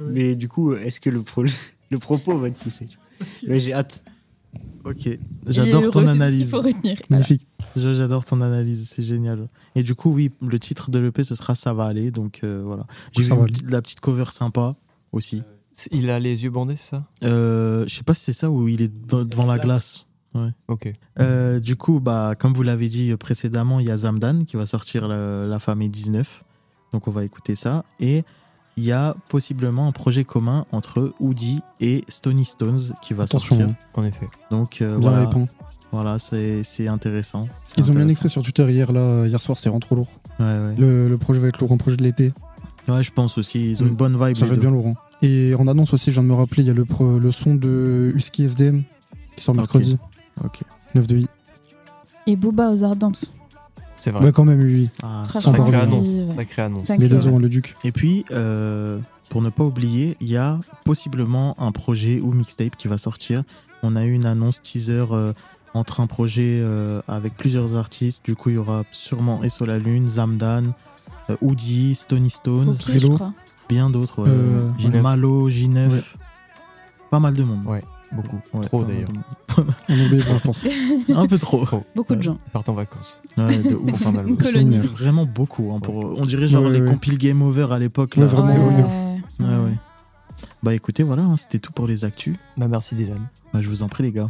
[0.00, 1.44] Mais du coup, est-ce que le, pro-
[1.90, 4.02] le propos va te pousser tu vois Mais j'ai hâte.
[4.84, 5.08] Ok,
[5.46, 6.48] j'adore ton ce analyse.
[6.50, 6.96] faut retenir.
[7.08, 7.22] Voilà.
[7.24, 7.46] Magnifique.
[7.76, 9.48] Je- J'adore ton analyse, c'est génial.
[9.74, 12.10] Et du coup, oui, le titre de l'EP, ce sera Ça va aller.
[12.10, 12.86] Donc euh, voilà.
[13.12, 14.74] J'ai vu va la petite cover sympa
[15.12, 15.42] aussi.
[15.72, 18.50] C'est- Il a les yeux bandés, c'est ça Euh, je sais pas si c'est ça
[18.50, 20.06] ou il est dans- devant la glace.
[20.68, 20.92] Ok.
[21.18, 24.64] Euh, du coup, bah, comme vous l'avez dit précédemment, il y a Zamdan qui va
[24.66, 26.44] sortir La, la Femme est 19.
[26.92, 27.84] Donc on va écouter ça.
[27.98, 28.22] Et
[28.76, 33.56] il y a possiblement un projet commun entre Woody et Stony Stones qui va Attention,
[33.56, 33.68] sortir.
[33.68, 33.76] hein.
[33.94, 34.28] En effet.
[34.52, 35.46] Donc euh, bien voilà, hein.
[35.92, 37.48] voilà c'est c'est intéressant.
[37.64, 38.10] C'est Ils ont mis un intéressant.
[38.10, 40.08] extrait sur Twitter hier, là, hier soir, c'était vraiment trop lourd.
[40.38, 40.74] Ouais, ouais.
[40.78, 42.32] Le, le projet va être lourd, un projet de l'été.
[42.88, 43.70] Ouais, je pense aussi.
[43.72, 43.88] Ils ont Mm.
[43.88, 44.36] une bonne vibe.
[44.36, 44.94] Ça va être bien lourd.
[45.22, 47.30] Et en annonce aussi, je viens de me rappeler, il y a le, pro- le
[47.32, 48.82] son de Husky SDM
[49.36, 49.98] qui sort mercredi,
[50.42, 50.60] Ok.
[50.94, 51.26] 9 de I.
[52.26, 53.24] Et Booba aux Ardentes.
[53.98, 54.24] C'est vrai.
[54.24, 54.88] Ouais, quand même, oui.
[55.02, 56.08] Ah, Sacrée annonce.
[56.36, 56.88] Sacrée annonce.
[56.88, 57.76] Les deux le Duc.
[57.84, 62.76] Et puis, euh, pour ne pas oublier, il y a possiblement un projet ou mixtape
[62.76, 63.42] qui va sortir.
[63.82, 65.32] On a eu une annonce teaser euh,
[65.74, 68.24] entre un projet euh, avec plusieurs artistes.
[68.24, 70.72] Du coup, il y aura sûrement Esso la Lune, Zamdan,
[71.28, 73.18] euh, Oudi, Stony Stones, Au
[73.70, 74.22] je bien d'autres.
[74.22, 74.28] ouais.
[74.28, 75.00] Euh, J9.
[75.00, 75.88] Malo, J9.
[75.90, 76.02] Ouais.
[77.10, 77.64] Pas mal de monde.
[77.64, 78.40] Ouais, beaucoup.
[78.52, 79.08] Ouais, Trop pas mal d'ailleurs.
[79.08, 79.74] de monde.
[79.88, 80.64] On oublié, je pense.
[81.14, 81.64] un peu trop.
[81.64, 81.84] Trop.
[81.96, 82.38] Beaucoup de gens.
[82.46, 83.20] Ils partent en vacances.
[83.36, 83.90] Ouais, de ouf.
[84.26, 84.76] Une colonie.
[84.78, 85.72] Vraiment beaucoup.
[85.74, 86.88] hein, pour, on dirait genre Ouais, les ouais.
[86.90, 88.14] compiles Game Over à l'époque.
[88.16, 88.76] Ouais, vraiment, Ouais.
[88.76, 89.76] de Ouais, ouais.
[90.62, 92.36] Bah écoutez, voilà, hein, c'était tout pour les actus.
[92.58, 93.18] Bah merci Dylan.
[93.52, 94.28] Bah, je vous en prie, les gars.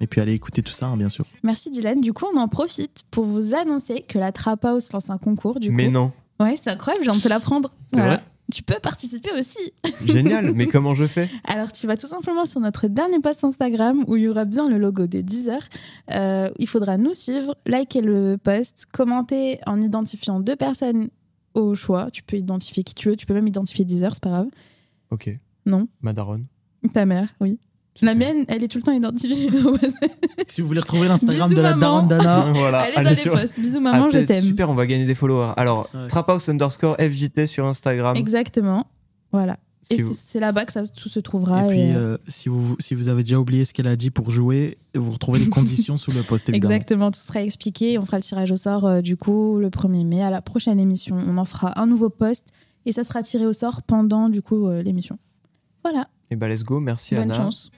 [0.00, 1.26] Et puis allez écouter tout ça, hein, bien sûr.
[1.42, 2.00] Merci Dylan.
[2.00, 5.60] Du coup, on en profite pour vous annoncer que la Trap House lance un concours.
[5.60, 5.92] Du Mais coup.
[5.92, 6.12] non.
[6.40, 7.70] Ouais, c'est incroyable, j'ai envie de l'apprendre.
[7.92, 8.14] C'est Voilà.
[8.16, 9.72] vrai Tu peux participer aussi.
[10.04, 10.52] Génial.
[10.52, 11.28] Mais comment je fais?
[11.44, 14.68] Alors, tu vas tout simplement sur notre dernier post Instagram où il y aura bien
[14.68, 15.60] le logo de Deezer.
[16.12, 21.08] Euh, il faudra nous suivre, liker le post, commenter en identifiant deux personnes
[21.54, 22.10] au choix.
[22.12, 24.48] Tu peux identifier qui tu veux, tu peux même identifier Deezer, c'est pas grave.
[25.10, 25.30] Ok.
[25.64, 25.88] Non?
[26.00, 26.44] Madaron.
[26.92, 27.58] Ta mère, oui.
[28.02, 29.48] La mienne, elle est tout le temps identifiée.
[30.48, 32.02] Si vous voulez retrouver l'Instagram de la maman.
[32.02, 32.86] Daronne Dana, voilà.
[32.88, 33.58] elle est dans allez les sur- posts.
[33.58, 34.44] Bisous maman, Ah, je t'aime.
[34.44, 35.52] Super, on va gagner des followers.
[35.56, 36.06] Alors, Ouais.
[36.08, 38.16] Traphouse underscore FJT sur Instagram.
[38.16, 38.86] Exactement.
[39.32, 39.58] Voilà.
[39.90, 41.64] Si Et vous- c'est- là-bas que ça tout se trouvera.
[41.64, 43.94] et puis et, euh, euh, si, vous, si vous avez déjà oublié ce qu'elle a
[43.96, 46.74] dit pour jouer, vous retrouvez les conditions sous le post, évidemment.
[46.74, 47.96] Exactement, tout sera expliqué.
[47.98, 50.22] On fera le tirage au sort euh, du coup le 1er mai.
[50.22, 52.46] À la prochaine émission, on en fera un nouveau post
[52.84, 55.18] et ça sera tiré au sort pendant du coup euh, l'émission.
[55.84, 56.08] Voilà.
[56.30, 57.34] Et bah let's go, merci Bonne Anna.
[57.34, 57.70] chance.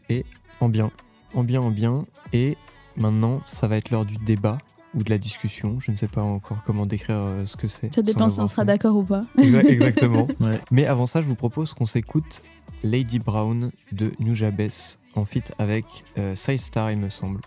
[0.61, 0.90] En bien,
[1.34, 2.04] en bien, en bien.
[2.32, 2.56] Et
[2.96, 4.58] maintenant, ça va être l'heure du débat
[4.94, 5.78] ou de la discussion.
[5.80, 7.94] Je ne sais pas encore comment décrire euh, ce que c'est.
[7.94, 9.22] Ça dépend si on sera d'accord ou pas.
[9.37, 10.26] Exa- Exactement.
[10.40, 10.61] Ouais.
[10.70, 12.42] Mais avant ça, je vous propose qu'on s'écoute
[12.82, 14.70] Lady Brown de Nujabes
[15.14, 15.84] en feat avec
[16.16, 17.40] euh, Star, il me semble.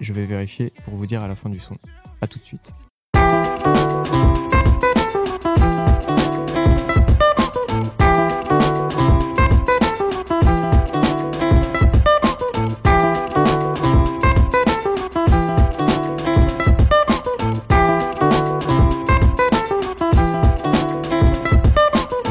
[0.00, 1.76] Je vais vérifier pour vous dire à la fin du son.
[2.22, 2.72] A tout de suite.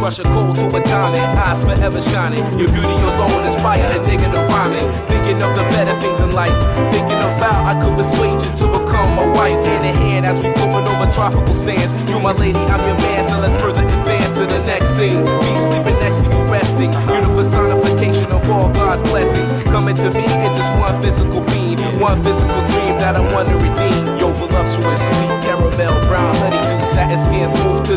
[0.05, 2.45] Crush a cold to a tonic, eyes forever shining.
[2.61, 4.85] Your beauty alone inspire a nigga to rhyme it.
[5.09, 6.53] Thinking of the better things in life.
[6.93, 9.57] Thinking of how I could persuade you to become a wife.
[9.65, 11.91] Hand in hand as we floating over tropical sands.
[12.07, 15.25] You my lady, I'm your man, so let's further advance to the next scene.
[15.25, 16.93] Me sleeping next to you, resting.
[17.09, 19.49] You're the personification of all God's blessings.
[19.73, 21.81] Coming to me in just one physical being.
[21.97, 24.21] One physical dream that I want to redeem.
[24.21, 25.33] Yo, voluptuous, sweet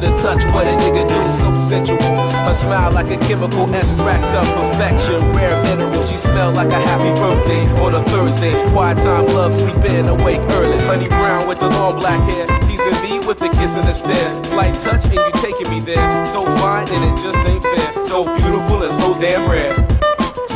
[0.01, 0.43] the touch.
[0.53, 1.99] What a nigga do, so sensual.
[2.47, 5.33] Her smile like a chemical extract of perfection.
[5.33, 8.53] Rare mineral, she smell like a happy birthday on a Thursday.
[8.71, 10.79] Quiet time, love, sleep in, awake early.
[10.85, 12.47] Honey brown with the long black hair.
[12.67, 14.45] Teasing me with a kiss and a stare.
[14.45, 16.27] Slight touch and you taking me there.
[16.27, 18.07] So fine and it just ain't fair.
[18.07, 19.75] So beautiful and so damn rare.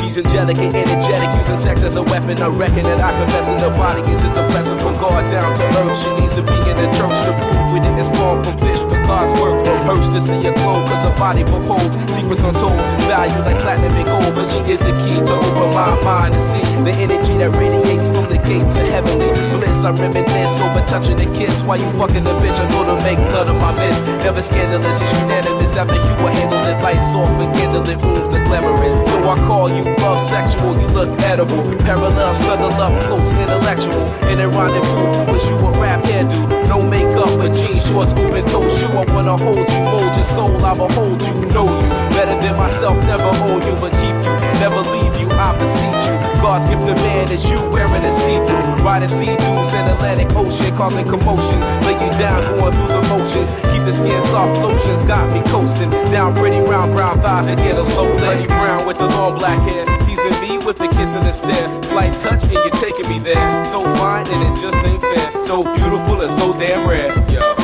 [0.01, 2.37] She's angelic and energetic, using sex as a weapon.
[2.43, 5.55] I reckon that I confess in the body is just a blessing from God down
[5.57, 5.97] to earth.
[5.97, 7.33] She needs to be in the church to
[7.73, 11.15] we didn't spawn from fish, but God's work hurts to see her glow, cause her
[11.17, 12.79] body beholds secrets untold.
[13.11, 16.45] Value like platinum and gold, but she is the key to open my mind and
[16.51, 19.85] see the energy that radiates from the gates of heavenly bliss.
[19.85, 22.59] I reminisce over touching a kiss Why you fucking the bitch.
[22.59, 23.99] I go to make none of my miss.
[24.23, 25.75] Never scandalous, it's unanimous.
[25.77, 28.95] After you were handled it, lights off and candlelit rooms are glamorous.
[29.11, 31.63] So I call you love sexual, you look edible.
[31.83, 34.07] Parallel, snuggle up close, intellectual.
[34.31, 36.69] In a rendezvous, wish you a rap hairdo.
[36.69, 38.87] No makeup, but jeans, short, scoop, and toe shoe.
[38.87, 40.65] I wanna hold you, mold your soul.
[40.65, 42.97] I will hold you, know you better than myself.
[43.05, 44.35] Never own you, but keep you.
[44.63, 46.17] Never leave you, I beseech you.
[46.41, 48.87] God's gift to man is you wearing a see-through.
[48.87, 51.59] Riding sea dunes in Atlantic Ocean, causing commotion.
[51.83, 53.51] Lay you down, going through the motions.
[53.75, 55.91] Keep the skin soft, lotions got me coasting.
[56.15, 60.02] Down pretty round brown thighs again, a slow lady brown with the long black hair.
[60.23, 61.83] Teasing me with a kiss and a stare.
[61.83, 63.65] Slight touch and you're taking me there.
[63.65, 65.45] So fine and it just ain't fair.
[65.45, 67.13] So beautiful and so damn rare.
[67.29, 67.62] Yo.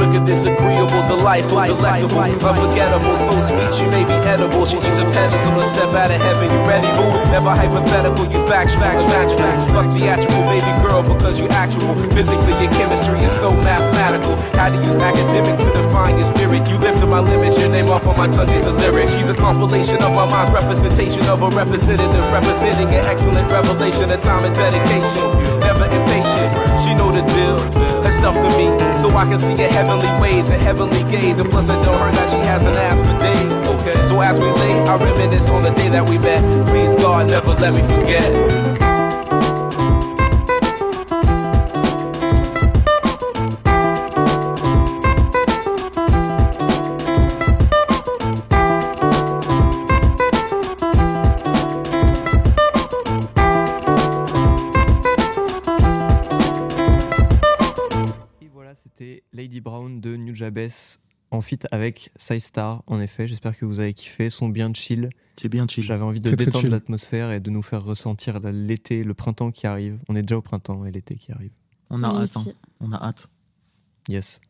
[0.00, 4.64] Look at this agreeable, delightful, delectable, unforgettable, so sweet she may be edible.
[4.64, 6.48] She's a pedestal, a step out of heaven.
[6.48, 7.12] You ready, boo?
[7.28, 9.68] Never hypothetical, you facts, facts, facts, facts.
[9.76, 11.92] Fuck theatrical, baby girl, because you actual.
[12.16, 14.40] Physically, your chemistry is so mathematical.
[14.56, 16.64] How to use academics to define your spirit.
[16.72, 19.10] You lifted my limits, your name off on my tongue is a lyric.
[19.10, 24.22] She's a compilation of my mind's representation of a representative, representing an excellent revelation of
[24.22, 25.28] time and dedication.
[25.60, 27.99] Never impatient, she know the deal.
[28.02, 28.66] Herself to me,
[28.98, 31.38] so I can see her heavenly ways and heavenly gaze.
[31.38, 33.68] And plus, I know her that she hasn't asked for days.
[33.68, 36.40] Okay, so as we lay, I reminisce on the day that we met.
[36.68, 38.69] Please, God, never let me forget.
[60.50, 60.70] Nujabes
[61.32, 62.82] en feat avec Star.
[62.86, 64.30] En effet, j'espère que vous avez kiffé.
[64.30, 65.10] Son bien chill.
[65.36, 65.84] C'est bien chill.
[65.84, 69.66] J'avais envie de Très, détendre l'atmosphère et de nous faire ressentir l'été, le printemps qui
[69.66, 69.98] arrive.
[70.08, 71.52] On est déjà au printemps et l'été qui arrive.
[71.88, 72.36] On a hâte.
[72.36, 72.44] hein.
[72.80, 73.28] On a hâte.
[74.08, 74.40] Yes.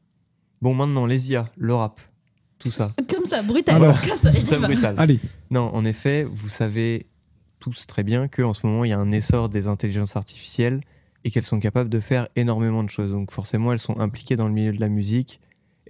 [0.63, 2.01] Bon, maintenant, les IA, le rap,
[2.59, 2.95] tout ça.
[3.09, 3.77] Comme ça, brutal.
[3.77, 4.01] Alors.
[4.01, 4.95] Comme ça, brutal.
[4.99, 7.07] Allez, Non, en effet, vous savez
[7.59, 10.81] tous très bien qu'en ce moment, il y a un essor des intelligences artificielles
[11.25, 13.11] et qu'elles sont capables de faire énormément de choses.
[13.11, 15.41] Donc forcément, elles sont impliquées dans le milieu de la musique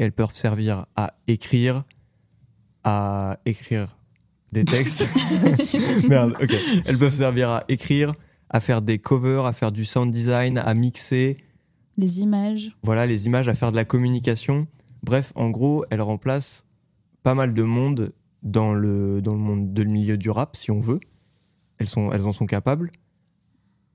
[0.00, 1.84] et elles peuvent servir à écrire,
[2.84, 3.98] à écrire
[4.50, 5.06] des textes.
[6.08, 6.54] Merde, ok.
[6.86, 8.14] Elles peuvent servir à écrire,
[8.48, 11.36] à faire des covers, à faire du sound design, à mixer,
[11.98, 12.74] Les images.
[12.82, 14.66] voilà, les images, à faire de la communication.
[15.02, 16.64] Bref, en gros, elle remplace
[17.22, 20.70] pas mal de monde dans le, dans le monde de le milieu du rap, si
[20.70, 20.98] on veut.
[21.76, 22.90] Elles, sont, elles en sont capables.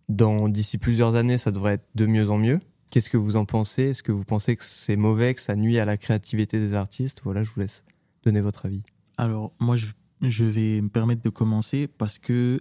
[0.07, 2.59] Dans D'ici plusieurs années, ça devrait être de mieux en mieux.
[2.89, 3.83] Qu'est-ce que vous en pensez?
[3.83, 7.21] Est-ce que vous pensez que c'est mauvais, que ça nuit à la créativité des artistes?
[7.23, 7.83] Voilà, je vous laisse
[8.23, 8.81] donner votre avis.
[9.17, 9.87] Alors, moi, je,
[10.21, 12.59] je vais me permettre de commencer parce que.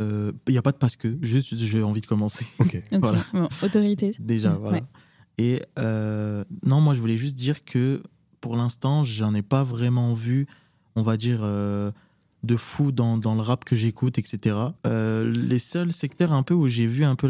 [0.00, 2.44] Il n'y a pas de parce que, juste j'ai envie de commencer.
[2.58, 2.74] Ok.
[2.92, 3.24] Ok, Voilà.
[3.32, 4.10] bon, autorité.
[4.18, 4.78] Déjà, voilà.
[4.78, 4.84] ouais.
[5.38, 8.02] Et euh, non, moi, je voulais juste dire que
[8.42, 10.46] pour l'instant, j'en ai pas vraiment vu,
[10.94, 11.90] on va dire, euh,
[12.44, 14.56] de fou dans, dans le rap que j'écoute, etc.
[14.86, 17.28] Euh, les seuls secteurs un peu où j'ai vu un peu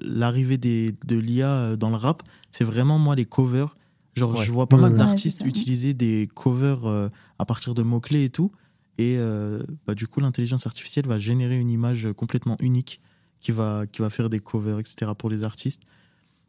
[0.00, 3.76] l'arrivée des- de l'IA dans le rap, c'est vraiment moi les covers.
[4.14, 4.44] Genre, Ouais.
[4.44, 4.98] je vois pas Ouais, mal ouais.
[4.98, 8.52] d'artistes utiliser des covers euh, à partir de mots-clés et tout.
[8.96, 13.00] Et euh, bah, du coup, l'intelligence artificielle va générer une image complètement unique
[13.40, 15.10] qui va, qui va faire des covers, etc.
[15.18, 15.82] pour les artistes.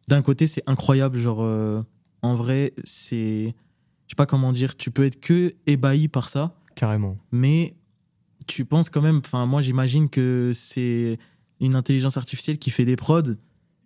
[0.08, 1.18] D'un côté, c'est incroyable.
[1.18, 1.82] Genre, euh,
[2.22, 3.56] en vrai, c'est.
[4.08, 4.76] Je sais pas comment dire.
[4.78, 7.18] Tu peux être que ébahi par ça, Carrément.
[7.32, 7.74] mais
[8.48, 9.22] tu penses quand même.
[9.24, 11.18] Enfin, moi, j'imagine que c'est
[11.62, 13.22] une intelligence artificielle qui fait des prods.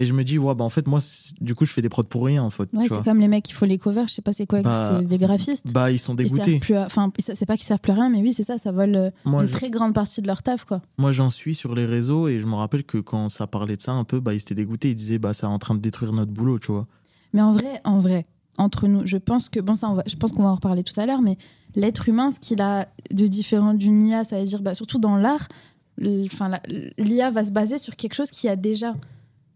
[0.01, 1.89] Et je me dis, ouais, bah en fait, moi, c'est- du coup, je fais des
[1.89, 2.69] prods pour rien, en fait.
[2.71, 4.95] Ouais, c'est comme les mecs qui font les covers, je sais pas c'est quoi, Bah,
[4.97, 5.73] c'est des graphistes.
[5.73, 6.59] Bah, ils sont Ils dégoûtés.
[6.59, 8.71] plus à- Enfin, c'est pas qu'ils servent plus à rien, mais oui, c'est ça, ça
[8.71, 10.81] vole euh, Moi, une très grande partie de leur taf, quoi.
[10.97, 13.81] Moi, j'en suis sur les réseaux et je me rappelle que quand ça parlait de
[13.81, 14.91] ça un peu, bah, ils étaient dégoûtés.
[14.91, 16.87] Ils disaient, bah, ça est en train de détruire notre boulot, tu vois.
[17.33, 18.25] Mais en vrai, en vrai,
[18.59, 20.83] entre nous, je pense que bon ça, on va- je pense qu'on va en reparler
[20.83, 21.37] tout à l'heure, mais
[21.75, 25.15] l'être humain, ce qu'il a de différent d'une IA, ça veut dire, bah, surtout dans
[25.17, 25.47] l'art,
[26.25, 26.51] enfin,
[26.97, 28.95] l'IA va se baser sur quelque chose qui a déjà.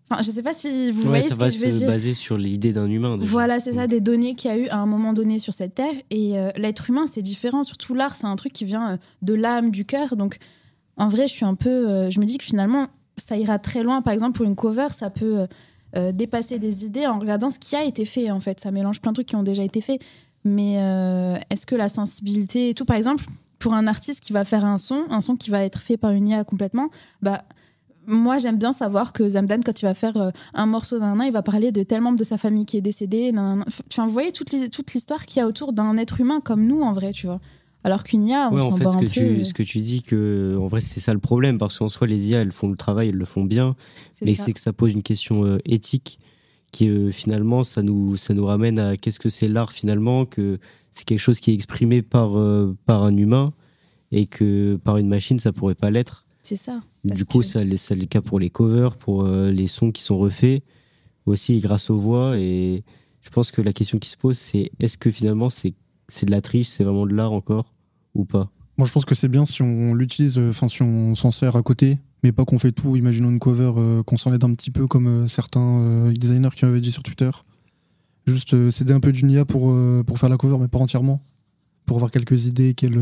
[0.10, 1.78] Enfin, je sais pas si vous Ouais, voyez ça ce va que je veux se
[1.78, 1.88] dire.
[1.88, 3.18] baser sur l'idée d'un humain.
[3.18, 3.32] déjà.
[3.32, 3.90] Voilà, c'est ça, Mm.
[3.90, 5.94] des données qu'il y a eu à un moment donné sur cette terre.
[6.12, 7.64] Et euh, l'être humain, c'est différent.
[7.64, 10.16] Surtout l'art, c'est un truc qui vient euh, de l'âme, du cœur.
[10.18, 10.38] Donc,
[10.98, 11.70] en vrai, je suis un peu.
[11.70, 12.88] euh, je me dis que finalement,
[13.18, 14.02] ça ira très loin.
[14.02, 15.48] Par exemple, pour une cover, ça peut
[15.96, 18.60] euh, dépasser des idées en regardant ce qui a été fait, en fait.
[18.60, 20.02] Ça mélange plein de trucs qui ont déjà été faits.
[20.44, 23.26] Mais euh, est-ce que la sensibilité et tout, par exemple,
[23.60, 26.12] pour un artiste qui va faire un son, un son qui va être fait par
[26.12, 26.90] une IA complètement,
[27.22, 27.44] bah.
[28.06, 31.24] Moi, j'aime bien savoir que Zamdan, quand il va faire euh, un morceau d'un an,
[31.24, 33.32] il va parler de tel membre de sa famille qui est décédé.
[33.32, 37.14] vous voyez toute l'histoire qu'il y a autour d'un être humain comme nous, en vrai,
[37.14, 37.40] tu vois.
[37.84, 40.04] Alors qu'une IA, on Ouais, en fait, ce que, tu, euh, ce que tu dis,
[40.04, 42.78] que en vrai, c'est ça le problème, parce qu'en soi, les IA, elles font le
[42.78, 43.76] travail, elles le font bien,
[44.22, 44.46] mais ça.
[44.46, 46.20] c'est que ça pose une question euh, éthique,
[46.72, 50.60] qui euh, finalement, ça nous, ça nous ramène à qu'est-ce que c'est l'art finalement, que
[50.92, 53.54] c'est quelque chose qui est exprimé par, euh, par un humain,
[54.12, 56.26] et que par une machine, ça pourrait pas l'être.
[56.44, 56.82] C'est ça.
[57.04, 60.18] Du coup, que- ça, c'est le cas pour les covers, pour les sons qui sont
[60.18, 60.64] refaits,
[61.26, 62.38] aussi grâce aux voix.
[62.38, 62.84] Et
[63.22, 65.74] je pense que la question qui se pose, c'est est-ce que finalement c'est
[66.10, 67.73] c'est de la triche, c'est vraiment de l'art encore?
[68.16, 68.50] Ou pas?
[68.78, 71.56] Moi, je pense que c'est bien si on l'utilise, euh, enfin, si on s'en sert
[71.56, 72.96] à côté, mais pas qu'on fait tout.
[72.96, 76.50] Imaginons une cover, euh, qu'on s'en aide un petit peu, comme euh, certains euh, designers
[76.56, 77.30] qui avaient dit sur Twitter.
[78.26, 79.76] Juste s'aider un peu d'une IA pour,
[80.08, 81.22] pour faire la cover, mais pas entièrement.
[81.86, 82.98] Pour avoir quelques idées, quel,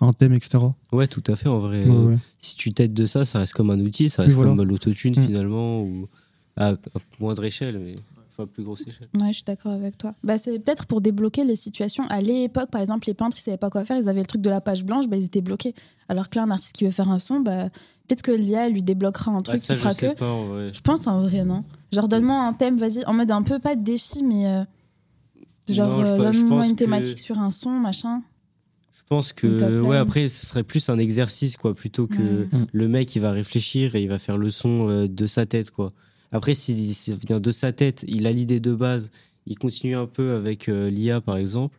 [0.00, 0.58] un thème, etc.
[0.92, 1.48] Ouais, tout à fait.
[1.48, 2.18] En vrai, Ouais, ouais.
[2.40, 4.50] si tu t'aides de ça, ça reste comme un outil, ça reste voilà.
[4.56, 5.26] comme l'autotune Mm.
[5.26, 6.08] finalement, ou
[6.56, 6.76] à, à
[7.20, 7.94] moindre échelle, mais
[8.38, 9.08] enfin plus grosse échelle.
[9.20, 10.14] Ouais, je suis d'accord avec toi.
[10.22, 12.04] Bah, c'est peut-être pour débloquer les situations.
[12.08, 13.96] À l'époque, par exemple, les peintres, ils savaient pas quoi faire.
[13.96, 15.74] Ils avaient le truc de la page blanche, bah, ils étaient bloqués.
[16.08, 17.70] Alors que là, un artiste qui veut faire un son, bah,
[18.06, 20.18] peut-être que l'IA lui débloquera un truc Ah, ça, qui fera je sais que.
[20.18, 20.72] pas en vrai.
[20.72, 23.74] Je pense en vrai, non Genre, donne-moi un thème, vas-y, en mode un peu pas
[23.76, 24.46] de défi, mais.
[24.46, 24.64] euh,
[25.68, 28.22] Genre, euh, donne-moi une que- thématique sur un son, machin.
[28.94, 32.48] Je pense que ouais après ce serait plus un exercice quoi plutôt que Ouais.
[32.52, 32.66] Mm.
[32.72, 35.70] le mec il va réfléchir et il va faire le son euh, de sa tête
[35.70, 35.92] quoi.
[36.32, 39.10] Après si ça vient de sa tête, il a l'idée de base,
[39.46, 41.78] il continue un peu avec euh, l'IA par exemple,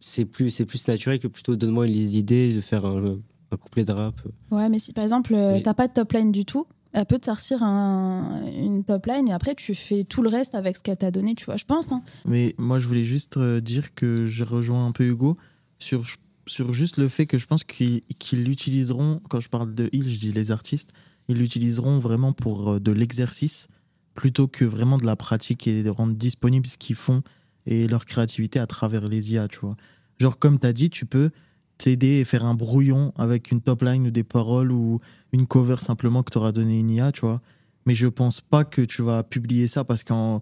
[0.00, 3.18] c'est plus c'est plus naturel que plutôt donne-moi une liste d'idées de faire un,
[3.50, 4.14] un couplet de rap.
[4.50, 7.18] Ouais, mais si par exemple, euh, t'as pas de top line du tout, elle peut
[7.18, 10.82] te sortir un- une top line et après, tu fais tout le reste avec ce
[10.82, 11.90] qu'elle t'a donné, tu vois, je pense.
[11.92, 12.02] hein.
[12.24, 15.36] Mais moi, je voulais juste euh, dire que je rejoins un peu Hugo
[15.80, 16.04] sur,
[16.46, 20.08] sur juste le fait que je pense qu'ils qu'ils l'utiliseront, quand je parle de ils,
[20.10, 20.90] je dis les artistes,
[21.28, 23.68] ils l'utiliseront vraiment pour euh, de l'exercice
[24.14, 27.22] plutôt que vraiment de la pratique et de rendre disponible ce qu'ils font
[27.66, 29.76] et leur créativité à travers les IA, tu vois.
[30.20, 31.30] Genre, comme tu as dit, tu peux
[31.78, 35.00] t'aider et faire un brouillon avec une top line ou des paroles ou
[35.32, 37.40] une cover simplement que t'aura donné une IA, tu vois.
[37.86, 40.40] Mais je pense pas que tu vas publier ça parce qu'en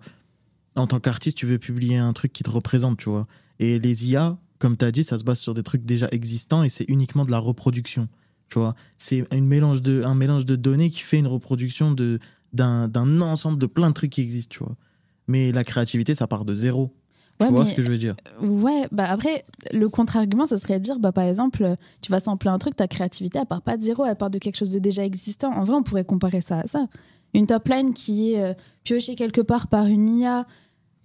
[0.76, 3.26] en tant qu'artiste, tu veux publier un truc qui te représente, tu vois.
[3.58, 6.62] Et les IA, comme tu as dit, ça se base sur des trucs déjà existants
[6.62, 8.08] et c'est uniquement de la reproduction,
[8.52, 8.74] tu vois.
[8.98, 12.18] C'est une mélange de, un mélange de données qui fait une reproduction de,
[12.52, 14.76] d'un, d'un ensemble de plein de trucs qui existent, tu vois.
[15.26, 16.94] Mais la créativité, ça part de zéro.
[17.40, 18.14] Ouais, tu vois mais- ce que je veux dire?
[18.42, 22.50] Ouais, bah après, le contre-argument, ça serait de dire, bah par exemple, tu vas sampler
[22.50, 24.78] un truc, ta créativité, elle part pas de zéro, elle part de quelque chose de
[24.78, 25.50] déjà existant.
[25.50, 26.88] En vrai, on pourrait comparer ça à ça.
[27.32, 28.52] Une top line qui est euh,
[28.84, 30.46] piochée quelque part par une IA.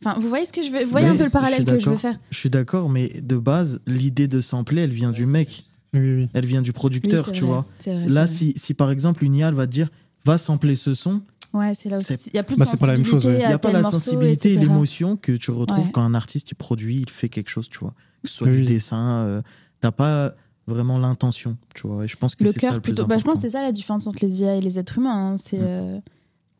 [0.05, 1.89] Enfin, vous voyez ce que je veux Vous voyez un peu le parallèle que je
[1.89, 2.19] veux faire?
[2.29, 5.63] Je suis d'accord, mais de base, l'idée de sampler, elle vient du mec.
[5.93, 6.29] Oui, oui, oui.
[6.33, 7.65] Elle vient du producteur, Oui, tu vrai, vois.
[7.85, 9.89] vrai, Là, si, si par exemple une IA elle va te dire
[10.25, 11.21] va sampler ce son,
[11.53, 12.07] Ouais, c'est là aussi.
[12.17, 13.45] C'est- Il y a plus de Bah, c'est pas la même chose, sensibilité ouais.
[13.45, 15.91] il n'y a pas la morceau, sensibilité et l'émotion que tu retrouves Ouais.
[15.91, 17.93] quand un artiste il produit, il fait quelque chose, tu vois.
[18.21, 19.41] Que ce soit Oui, du dessin, euh,
[19.79, 20.35] t'as pas
[20.67, 22.03] vraiment l'intention, tu vois.
[22.03, 23.07] Et je pense que Le c'est ça cœur le plus plutôt.
[23.07, 25.31] Bah, je pense c'est ça la différence entre les IA et les êtres humains.
[25.33, 25.37] hein.
[25.37, 25.99] C'est euh,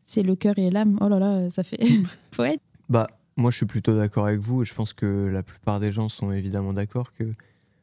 [0.02, 0.96] c'est le cœur et l'âme.
[1.02, 1.78] Oh là là, ça fait
[2.30, 2.60] poète.
[2.88, 4.62] Bah, moi, je suis plutôt d'accord avec vous.
[4.62, 7.24] et Je pense que la plupart des gens sont évidemment d'accord que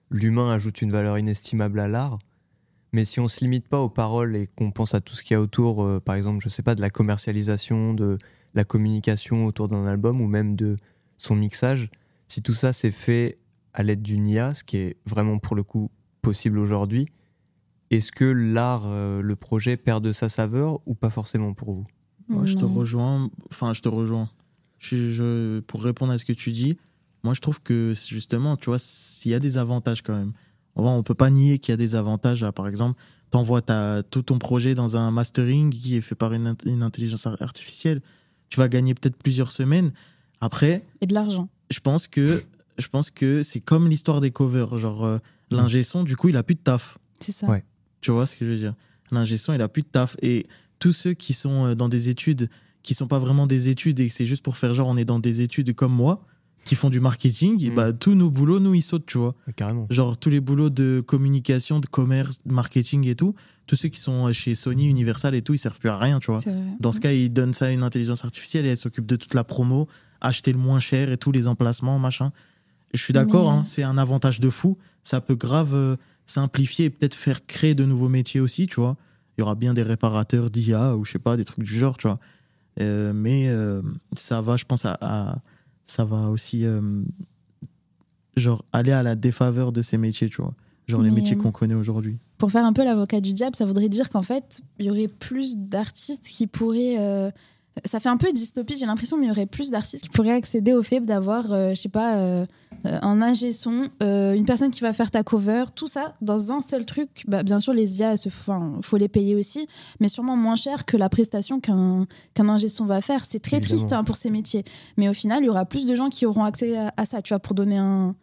[0.09, 2.19] l'humain ajoute une valeur inestimable à l'art.
[2.93, 5.33] Mais si on se limite pas aux paroles et qu'on pense à tout ce qu'il
[5.33, 8.17] y a autour, euh, par exemple, je sais pas, de la commercialisation, de
[8.53, 10.77] la communication autour d'un album ou même de
[11.17, 11.89] son mixage,
[12.27, 13.37] si tout ça c'est fait
[13.73, 15.91] à l'aide d'une IA, ce qui est vraiment pour le coup
[16.21, 17.07] possible aujourd'hui,
[17.91, 21.85] est-ce que l'art, euh, le projet perd de sa saveur ou pas forcément pour vous?
[22.29, 23.29] Moi, je te rejoins.
[23.51, 24.29] Enfin, je te rejoins.
[24.79, 26.77] Je, je- pour répondre à ce que tu dis,
[27.25, 30.31] moi, je trouve que justement, tu vois, s'il y a des avantages quand même.
[30.75, 32.43] On va- on peut pas nier qu'il y a des avantages.
[32.43, 32.99] à, par exemple,
[33.31, 33.61] tu envoies
[34.11, 38.01] tout ton projet dans un mastering qui est fait par une, une intelligence ar- artificielle.
[38.49, 39.91] Tu vas gagner peut-être plusieurs semaines.
[40.41, 41.49] Après, Et de l'argent.
[41.71, 42.43] je pense que
[42.77, 44.77] je pense que c'est comme l'histoire des covers.
[44.77, 45.17] Genre, euh,
[45.49, 46.97] l'ingé son, du coup, il a plus de taf.
[47.21, 47.47] C'est ça.
[47.47, 47.63] Ouais.
[48.01, 48.75] Tu vois ce que je veux dire?
[49.11, 50.15] L'ingé son, il a plus de taf.
[50.21, 50.45] Et
[50.77, 52.49] tous ceux qui sont euh, dans des études
[52.83, 55.05] qui sont pas vraiment des études et que c'est juste pour faire genre on est
[55.05, 56.23] dans des études comme moi,
[56.65, 57.75] qui font du marketing, et Mm.
[57.75, 59.35] bah tous nos boulots, nous, ils sautent, tu vois.
[59.55, 59.85] Carrément.
[59.89, 63.35] Genre tous les boulots de communication, de commerce, de marketing et tout,
[63.67, 66.19] tous ceux qui sont euh, chez Sony, Universal et tout, ils servent plus à rien,
[66.19, 66.39] tu vois.
[66.79, 69.33] Dans ce cas, ils donnent ça à une intelligence artificielle et elle s'occupe de toute
[69.35, 69.87] la promo,
[70.21, 72.31] acheter le moins cher et tous les emplacements, machin.
[72.93, 74.77] Je suis d'accord, Mais- hein, c'est un avantage de fou.
[75.03, 78.97] Ça peut grave euh, simplifier et peut-être faire créer de nouveaux métiers aussi, tu vois.
[79.37, 81.97] Il y aura bien des réparateurs d'IA ou je sais pas, des trucs du genre,
[81.97, 82.19] tu vois.
[82.81, 83.81] Euh, mais euh,
[84.15, 85.41] ça va, je pense, à, à-
[85.85, 86.81] ça va aussi euh,
[88.35, 90.53] genre aller à la défaveur de ces métiers, tu vois.
[90.87, 92.17] Genre les métiers euh, qu'on connaît aujourd'hui.
[92.37, 95.07] Pour faire un peu l'avocat du diable, ça voudrait dire qu'en fait, il y aurait
[95.07, 97.31] plus d'artistes qui pourraient.
[97.83, 100.31] Ça fait un peu dystopie, j'ai l'impression, mais il y aurait plus d'artistes qui pourraient
[100.31, 102.45] accéder au fait d'avoir, euh, je sais pas, euh,
[102.85, 106.53] euh, un ingé son, euh, une personne qui va faire ta cover, tout ça dans
[106.53, 107.25] un seul truc.
[107.27, 109.67] Bah, bien sûr, les IA, il faut les payer aussi,
[109.99, 113.25] mais sûrement moins cher que la prestation qu'un qu'un ingé son va faire.
[113.25, 113.79] C'est très Évidemment.
[113.79, 114.63] triste hein, pour ces métiers.
[114.95, 117.21] Mais au final, il y aura plus de gens qui auront accès à, à ça,
[117.21, 118.15] tu vois, pour donner un.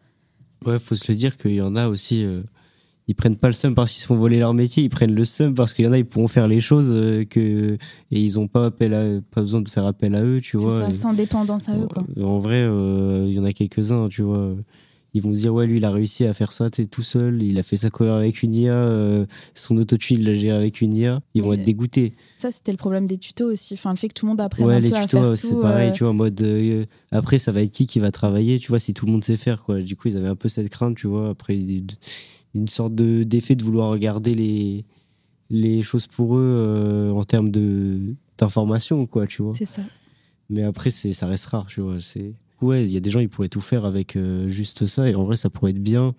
[0.65, 2.25] Ouais, faut se le dire qu'il y en a aussi.
[3.03, 5.15] Euh, ils prennent pas le seum parce qu'ils se font voler leur métier, ils prennent
[5.15, 7.75] le seum parce qu'il y en a, ils pourront faire les choses euh, que
[8.11, 10.57] et ils ont pas appel à, pas besoin de faire appel à eux, tu C'est
[10.59, 10.79] vois.
[10.79, 12.05] ça, Et- sans dépendance à eux, quoi.
[12.23, 14.55] En vrai, euh, il y en a quelques-uns, tu vois.
[15.15, 17.43] Ils vont se dire, ouais, lui, il a réussi à faire ça, t'es tout seul.
[17.43, 18.73] Il a fait sa cover avec une IA.
[18.73, 21.21] euh, son autotune, il l'a géré avec une IA.
[21.35, 22.15] Ils vont être dégoûtés.
[22.39, 23.75] Ça, c'était le problème des tutos aussi.
[23.75, 25.37] Enfin, le fait que tout le monde apprenne Ouais, un les peu à tutos, faire
[25.37, 26.41] c'est pareil, euh, tu vois, en mode.
[26.41, 29.23] euh, après, ça va être qui qui va travailler, tu vois, si tout le monde
[29.23, 29.83] sait faire, quoi.
[29.83, 31.29] Du coup, ils avaient un peu cette crainte, tu vois.
[31.29, 31.89] Après, une-
[32.55, 34.85] une sorte de- d'effet de vouloir regarder les,
[35.51, 39.55] les choses pour eux euh, en termes de d'information, quoi, tu vois.
[39.57, 39.83] C'est ça.
[40.49, 42.01] Mais après, c'est, ça reste rare, tu vois.
[42.01, 42.33] C'est...
[42.61, 45.09] Ouais, il y a des gens, ils pourraient tout faire avec euh, juste ça.
[45.09, 46.15] Et en vrai, ça pourrait être bien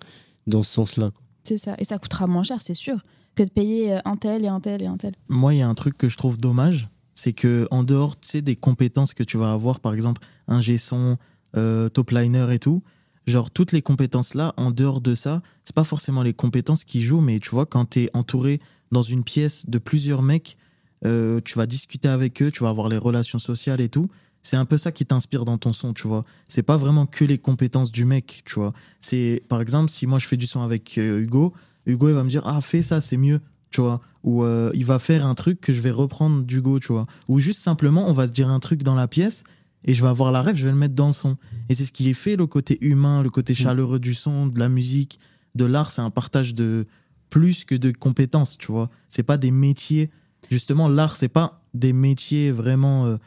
[0.48, 1.12] dans ce sens-là.
[1.44, 1.76] C'est ça.
[1.80, 3.04] Et ça coûtera moins cher, c'est sûr,
[3.36, 5.14] que de payer euh, un tel et un tel et un tel.
[5.28, 8.30] Moi, il y a un truc que je trouve dommage, c'est que en dehors, tu
[8.30, 11.18] sais, des compétences que tu vas avoir, par exemple, un son,
[11.58, 12.84] euh, top liner et tout,
[13.28, 17.02] genre toutes les compétences là, en dehors de ça, c'est pas forcément les compétences qui
[17.02, 18.60] jouent, mais tu vois, quand tu es entouré
[18.92, 20.58] dans une pièce de plusieurs mecs,
[21.06, 24.10] euh, tu vas discuter avec eux, tu vas avoir les relations sociales et tout.
[24.42, 26.26] C'est un peu ça qui t'inspire dans ton son, tu vois.
[26.50, 28.74] C'est pas vraiment que les compétences du mec, tu vois.
[29.00, 31.54] C'est, par exemple, si moi je fais du son avec euh, Hugo,
[31.86, 33.40] Hugo il va me dire ah fais ça, c'est mieux,
[33.72, 34.02] tu vois.
[34.24, 37.08] Ou euh, il va faire un truc que je vais reprendre d'Hugo, tu vois.
[37.28, 39.44] Ou juste simplement on va se dire un truc dans la pièce
[39.86, 41.38] et je vais avoir la rêve, je vais le mettre dans le son.
[41.70, 44.58] Et c'est ce qui est fait le côté humain, le côté chaleureux du son, de
[44.60, 45.20] la musique,
[45.56, 46.88] de l'art, c'est un partage de
[47.30, 48.90] plus que de compétences, tu vois.
[49.10, 50.10] C'est pas des métiers.
[50.52, 53.06] Justement, l'art, c'est pas des métiers vraiment.
[53.08, 53.18] euh,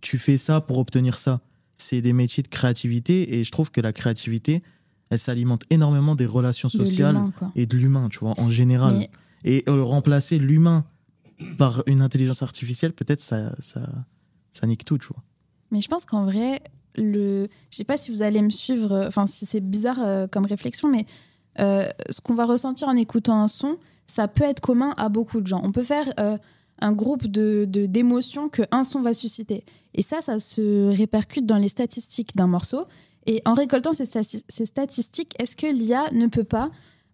[0.00, 1.40] tu fais ça pour obtenir ça.
[1.76, 4.62] C'est des métiers de créativité et je trouve que la créativité,
[5.10, 7.16] elle s'alimente énormément des relations sociales
[7.56, 8.94] et de l'humain, tu vois, en général.
[8.98, 9.10] Mais-
[9.44, 10.84] Et euh, remplacer l'humain
[11.56, 13.88] par une intelligence artificielle, peut-être ça, ça,
[14.52, 15.22] ça nique tout, tu vois.
[15.70, 16.62] Mais je pense qu'en vrai,
[16.94, 17.48] le...
[17.70, 20.46] je sais pas si vous allez me suivre, euh, enfin si c'est bizarre euh, comme
[20.46, 21.06] réflexion, mais
[21.60, 23.76] euh, ce qu'on va ressentir en écoutant un son,
[24.06, 25.60] ça peut être commun à beaucoup de gens.
[25.64, 26.12] On peut faire
[26.80, 29.64] un groupe de de- d'émotions que un son va susciter.
[29.94, 32.84] Et ça, ça se répercute dans les statistiques d'un morceau.
[33.26, 34.06] Et en récoltant ces
[34.66, 36.70] statistiques, est-ce que l'IA ne peut pas,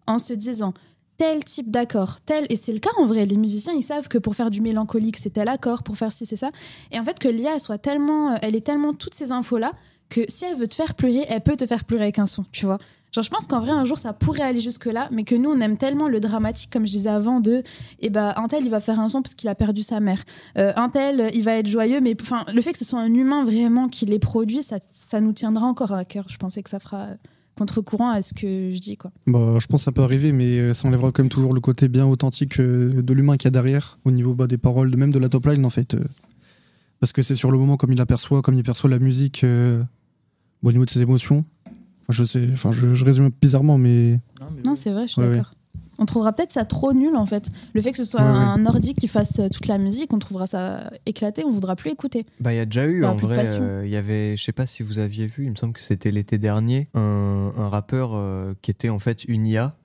[0.07, 0.73] en se disant
[1.17, 4.17] tel type d'accord, tel, et c'est le cas en vrai, les musiciens, ils savent que
[4.17, 6.51] pour faire du mélancolique, c'est tel accord, pour faire ci, c'est ça.
[6.91, 9.73] Et en fait, que l'IA elle soit tellement, euh, elle est tellement toutes ces infos-là
[10.09, 12.45] que si elle veut te faire pleurer, elle peut te faire pleurer avec un son,
[12.51, 12.77] tu vois.
[13.15, 15.59] Genre, je pense qu'en vrai, un jour, ça pourrait aller jusque-là, mais que nous, on
[15.61, 17.63] aime tellement le dramatique, comme je disais avant, de,
[18.01, 20.21] eh ben, un tel, il va faire un son parce qu'il a perdu sa mère.
[20.57, 23.13] Euh, un tel, il va être joyeux, mais enfin, le fait que ce soit un
[23.13, 26.25] humain vraiment qui les produit, ça, ça nous tiendra encore à cœur.
[26.27, 27.15] Je pensais que ça fera euh,
[27.55, 29.11] contre-courant à ce que je dis, quoi.
[29.27, 31.61] Bah, je pense que ça peut arriver, mais euh, ça enlèvera quand même toujours le
[31.61, 34.91] côté bien authentique euh, de l'humain qu'il y a derrière, au niveau bah, des paroles,
[34.91, 35.93] de même de la top line en fait.
[35.95, 36.03] euh.
[36.99, 39.83] parce que c'est sur le moment comme il aperçoit, comme il perçoit la musique, euh,
[40.63, 41.45] bon, au niveau de ses émotions.
[42.09, 44.19] Je sais, enfin, je, je résume bizarrement, mais.
[44.63, 45.41] Non, c'est vrai, je suis Ouais, ouais.
[45.99, 47.49] On trouvera peut-être ça trop nul en fait.
[47.73, 48.33] Le fait que ce soit Ouais, ouais.
[48.35, 51.91] un nordique qui fasse euh, toute la musique, on trouvera ça éclaté, on voudra plus
[51.91, 52.25] écouter.
[52.39, 54.65] Bah, il y a déjà eu, en vrai, euh, il y avait, je sais pas
[54.65, 58.53] si vous aviez vu, il me semble que c'était l'été dernier, un, un rappeur euh,
[58.61, 59.75] qui était en fait une IA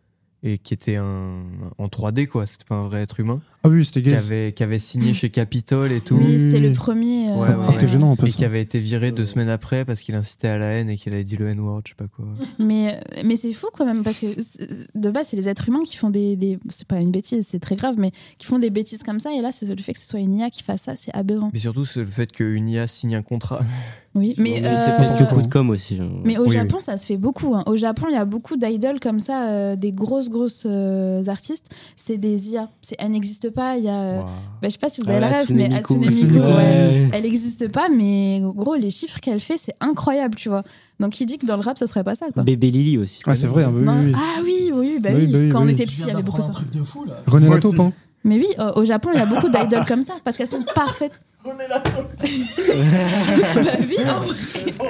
[0.43, 1.43] et qui était un,
[1.79, 2.47] en 3D, quoi.
[2.47, 3.41] C'était pas un vrai être humain.
[3.63, 6.17] Ah oui, c'était Qui avait, qui avait signé chez Capitol et tout.
[6.17, 7.29] Oui, c'était le premier.
[7.29, 7.93] euh, Ouais, ouais, Ah, c'était ouais.
[7.93, 8.27] gênant un peu.
[8.27, 8.39] Et ça.
[8.39, 11.13] qui avait été viré deux semaines après parce qu'il incitait à la haine et qu'il
[11.13, 12.25] avait dit le N-word, je sais pas quoi.
[12.59, 15.83] Mais, mais c'est fou quand même, parce que c'est- de base, c'est les êtres humains
[15.85, 16.37] qui font des.
[16.37, 19.31] des- c'est pas une bêtise, c'est très grave, mais qui font des bêtises comme ça.
[19.35, 21.51] Et là, le fait que ce soit une IA qui fasse ça, c'est aberrant.
[21.53, 23.61] Mais surtout, c'est le fait qu'une IA signe un contrat.
[24.17, 24.61] Oui, mais.
[24.67, 25.97] Euh, c'est peut-être que coup de com aussi.
[26.01, 26.11] hein.
[26.25, 27.55] Mais au Oui, Japon, ça se fait beaucoup.
[27.55, 27.63] hein.
[27.67, 31.67] Au Japon, il y a beaucoup d'idoles comme ça, euh, des grosses, grosses euh, artistes.
[31.95, 32.69] C'est des IA.
[32.83, 33.13] C'est- Elle
[33.51, 33.77] n'existe pas.
[33.77, 33.93] Il y a.
[33.95, 35.75] euh, bah, je sais pas si vous Ah, avez la la rêve, mais Miku.
[35.77, 36.55] Hatsune Hatsune Miku, Miku, ouais.
[36.55, 37.09] Ouais.
[37.13, 40.63] Elle n'existe pas, mais gros, les chiffres qu'elle fait, c'est incroyable, tu vois.
[40.99, 42.43] Donc, qui dit que dans le rap, ça serait pas ça, quoi.
[42.43, 43.23] Bébé Lily aussi.
[43.27, 44.13] Ah, c'est vrai, ah, bah oui.
[44.15, 45.25] Ah oui, oui, bah Bah oui.
[45.27, 46.49] oui, bah oui, Quand bah on était viens il y avait beaucoup ça.
[46.49, 47.17] un truc de fou là.
[47.27, 47.93] René Lataupe, hein.
[48.23, 50.63] Mais oui, euh, au Japon, il y a beaucoup d'idoles comme ça, parce qu'elles sont
[50.75, 51.19] parfaites.
[51.45, 52.13] René Lataupe.
[52.21, 54.37] bah oui, en vrai.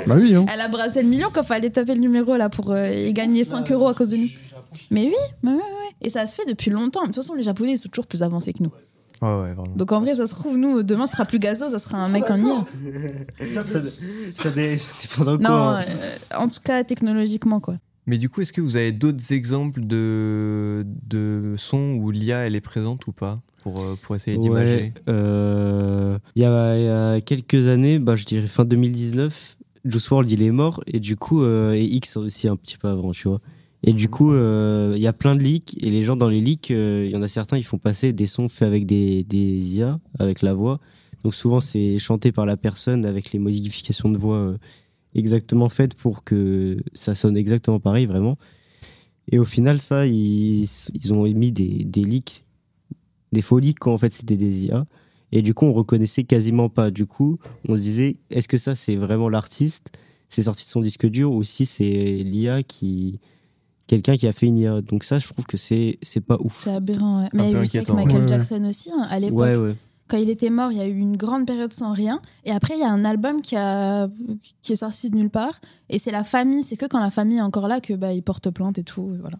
[0.08, 0.46] Bah oui, hein.
[0.52, 3.44] Elle a brassé le million quand fallait taper le numéro là pour euh, y gagner
[3.44, 4.28] 5 euros à cause de nous.
[4.90, 5.14] Mais oui,
[5.44, 5.94] ouais, ouais, ouais.
[6.02, 7.00] Et ça se fait depuis longtemps.
[7.02, 8.72] De toute façon, les Japonais ils sont toujours plus avancés que nous.
[9.22, 9.74] Ouais, ouais, vraiment.
[9.76, 12.08] Donc en vrai, ça se trouve, nous, demain, ce sera plus gazo, ça sera un
[12.08, 12.64] mec en IA.
[13.54, 13.64] ça,
[14.34, 15.78] ça, dé- ça dépend Non, quoi.
[15.78, 15.84] hein.
[15.88, 17.76] euh, en tout cas, technologiquement, quoi.
[18.06, 22.56] Mais du coup, est-ce que vous avez d'autres exemples de, de sons où l'IA elle
[22.56, 24.76] est présente ou pas pour, euh, pour essayer d'imager?
[24.76, 29.58] Ouais, euh, il y, a, il y a quelques années, bah, je dirais fin 2019,
[29.84, 32.88] Juice WRLD il est mort et du coup euh, et X aussi un petit peu
[32.88, 33.40] avant, tu vois.
[33.82, 36.40] Et du coup, euh, il y a plein de leaks et les gens dans les
[36.40, 39.24] leaks, euh, il y en a certains, ils font passer des sons faits avec des,
[39.24, 40.80] des IA, avec la voix.
[41.24, 44.58] Donc souvent c'est chanté par la personne avec les modifications de voix euh,
[45.14, 48.38] exactement faites pour que ça sonne exactement pareil vraiment.
[49.32, 50.64] Et au final, ça, ils,
[50.94, 52.44] ils ont mis des, des leaks,
[53.32, 54.86] des faux leaks quand en fait c'était des IA.
[55.32, 56.90] Et du coup, on reconnaissait quasiment pas.
[56.90, 59.92] Du coup, on se disait, est-ce que ça, c'est vraiment l'artiste?
[60.28, 61.84] C'est sorti de son disque dur ou si c'est
[62.24, 63.20] l'IA qui.
[63.91, 64.82] Quelqu'un qui a fait une IA.
[64.82, 66.61] Donc, ça, je trouve que c'est c'est pas ouf.
[66.62, 67.28] C'est aberrant, ouais.
[67.32, 68.28] Mais il y a eu ça avec inquiétant, Michael ouais.
[68.28, 69.38] Jackson aussi, hein, à l'époque.
[69.38, 69.74] Ouais, ouais.
[70.07, 72.22] Quand il était mort, il y a eu une grande période sans rien.
[72.45, 74.09] Et après, il y a un album qui, a...
[74.62, 75.61] qui est sorti de nulle part.
[75.88, 78.22] Et c'est la famille, c'est que quand la famille est encore là que bah, il
[78.22, 79.12] porte plainte et tout.
[79.14, 79.38] et voilà.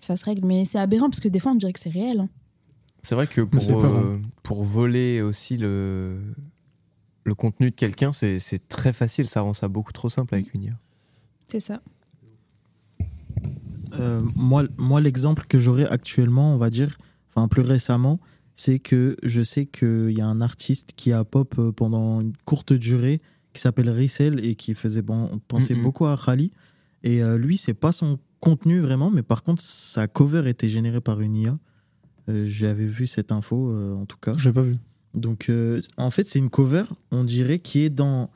[0.00, 0.46] Et ça se règle.
[0.46, 2.20] Mais c'est aberrant parce que des fois, on dirait que c'est réel.
[2.20, 2.28] hein.
[3.02, 6.20] C'est vrai que pour, euh, pour voler aussi le,
[7.24, 9.26] le contenu de quelqu'un, c'est c'est très facile.
[9.26, 10.72] Ça rend ça beaucoup trop simple avec une IA.
[11.48, 11.80] C'est ça.
[13.94, 18.20] Euh, moi, moi l'exemple que j'aurais actuellement, on va dire, enfin plus récemment,
[18.54, 22.32] c'est que je sais qu'il y a un artiste qui a pop euh, pendant une
[22.44, 23.20] courte durée
[23.52, 26.52] qui s'appelle Rissel et qui faisait bon, penser beaucoup à Rally.
[27.02, 31.00] Et euh, lui, c'est pas son contenu vraiment, mais par contre, sa cover était générée
[31.00, 31.58] par une IA.
[32.28, 34.34] Euh, J'avais vu cette info euh, en tout cas.
[34.36, 34.76] J'ai pas vu.
[35.14, 35.50] Donc,
[35.96, 38.30] en fait, c'est une cover, on dirait, qui est dans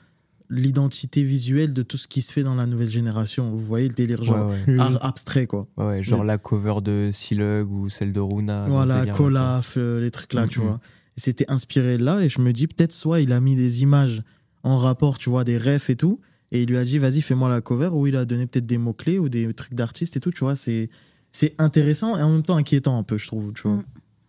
[0.53, 3.50] l'identité visuelle de tout ce qui se fait dans la nouvelle génération.
[3.50, 4.78] Vous voyez le délire, genre ouais, ouais.
[4.78, 5.66] Art abstrait, quoi.
[5.76, 8.66] Ouais, ouais, genre la cover de Silug ou celle de Runa.
[8.68, 10.66] voilà, Colaf, euh, les trucs là, tu Mhm.
[10.66, 10.80] vois.
[11.16, 13.82] Et C'était inspiré de là, et je me dis, peut-être soit il a mis des
[13.82, 14.22] images
[14.62, 16.20] en rapport, tu vois, des refs et tout,
[16.53, 18.78] et il lui a dit, vas-y, fais-moi la cover, ou il a donné peut-être des
[18.78, 20.57] mots-clés ou des trucs d'artistes et tout, tu vois.
[20.57, 20.88] C'est
[21.34, 23.76] c'est intéressant et en même temps inquiétant un peu, je trouve, tu vois.
[23.78, 23.84] Mm.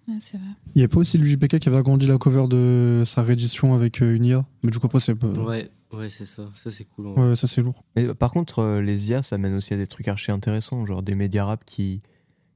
[0.07, 0.47] Ouais, c'est vrai.
[0.75, 3.73] Il y a pas aussi le JPK qui avait agrandi la cover de sa réédition
[3.73, 4.45] avec euh, une IA?
[4.63, 5.27] Mais du coup, après, c'est pas.
[5.27, 6.49] Ouais, ouais, c'est ça.
[6.55, 7.07] Ça, c'est cool.
[7.07, 7.83] Ouais, ça c'est lourd.
[7.95, 10.85] Mais euh, par contre, euh, les IA, ça mène aussi à des trucs archi intéressants,
[10.85, 12.01] genre des médias rap qui,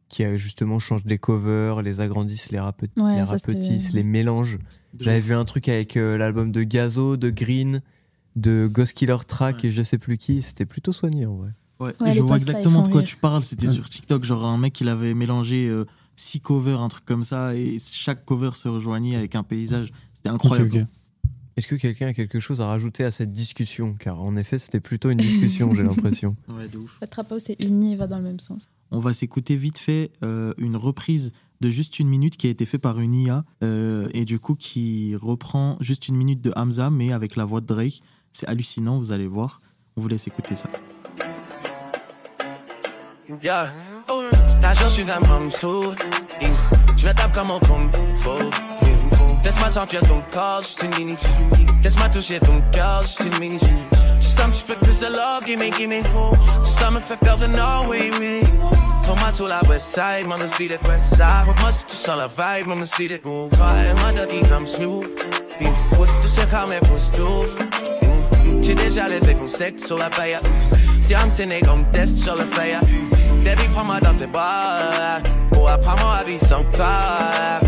[0.10, 4.58] qui euh, justement changent des covers, les agrandissent, les, rape- Ouais, les rapetissent, les mélangent.
[5.00, 7.82] J'avais vu un truc avec euh, l'album de Gazo, de Green,
[8.36, 9.70] de Ghost Killer Track Ouais.
[9.70, 10.41] et je sais plus qui.
[10.41, 11.50] C'était plutôt soigné en vrai.
[11.80, 13.08] Ouais, Ouais, je vois exactement de quoi rire.
[13.10, 13.43] tu parles.
[13.43, 13.74] C'était Ouais.
[13.74, 15.86] sur TikTok, genre un mec il avait mélangé euh,
[16.18, 19.93] six covers, un truc comme ça, et chaque cover se rejoignait avec un paysage.
[20.13, 20.88] C'était incroyable.
[21.55, 23.95] Est-ce que quelqu'un a quelque chose à rajouter à cette discussion?
[23.95, 26.36] Car en effet, c'était plutôt une discussion, j'ai l'impression.
[26.49, 26.97] Ouais, de ouf.
[27.01, 28.68] La trapo, c'est uni et va dans le même sens.
[28.91, 32.68] On va s'écouter vite fait euh, une reprise de juste une minute qui a été
[32.68, 36.91] fait par une IA euh, et du coup qui reprend juste une minute de Hamza
[36.91, 38.03] mais avec la voix de Drake.
[38.32, 39.61] C'est hallucinant, vous allez voir.
[39.95, 40.70] On vous laisse écouter ça.
[43.41, 43.74] Yeah.
[44.07, 44.22] Oh,
[44.68, 45.95] la chance, tu vas me sous.
[46.97, 48.30] Je vais taper comme un kung fu.
[49.43, 51.26] Laisse-moi sentir ton corps, juste une minute.
[51.84, 53.61] Laisse-moi toucher ton cœur, juste une minute.
[54.20, 56.03] Juste un petit peu plus de love, gimme, gimme.
[56.63, 58.41] Ça me fait perdre, no, oui, oui.
[59.03, 61.45] Prends-moi sur la west side, man, let's west side.
[61.45, 63.99] Moi, si tu sens la vibe, beat it go vibe.
[64.01, 65.05] Moi, dirty comme Snoop.
[65.57, 66.97] Puis, faut tout ce qu'on met pour.
[68.61, 70.38] J'ai déjà les faits pour sex sur la paille.
[71.08, 72.76] Si I'm cynique, on me teste sur le feuille.
[73.41, 75.22] Baby, prends-moi dans tes bras.
[75.55, 77.62] Ou apprends-moi à vivre sans peur.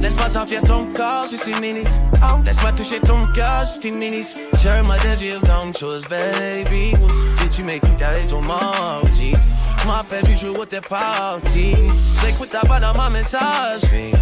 [0.00, 2.00] Laisse-moi sentir ton corps juste une minute.
[2.46, 4.34] Laisse-moi toucher ton cœur juste une minute.
[4.54, 6.94] Sur moi désir tant de choses, baby.
[7.44, 9.34] Et tu m'écoutes avec ton mardi.
[9.82, 11.74] Je m'appelle du jour où t'es parti.
[12.24, 14.12] J'écoute ta voix dans ma messagerie.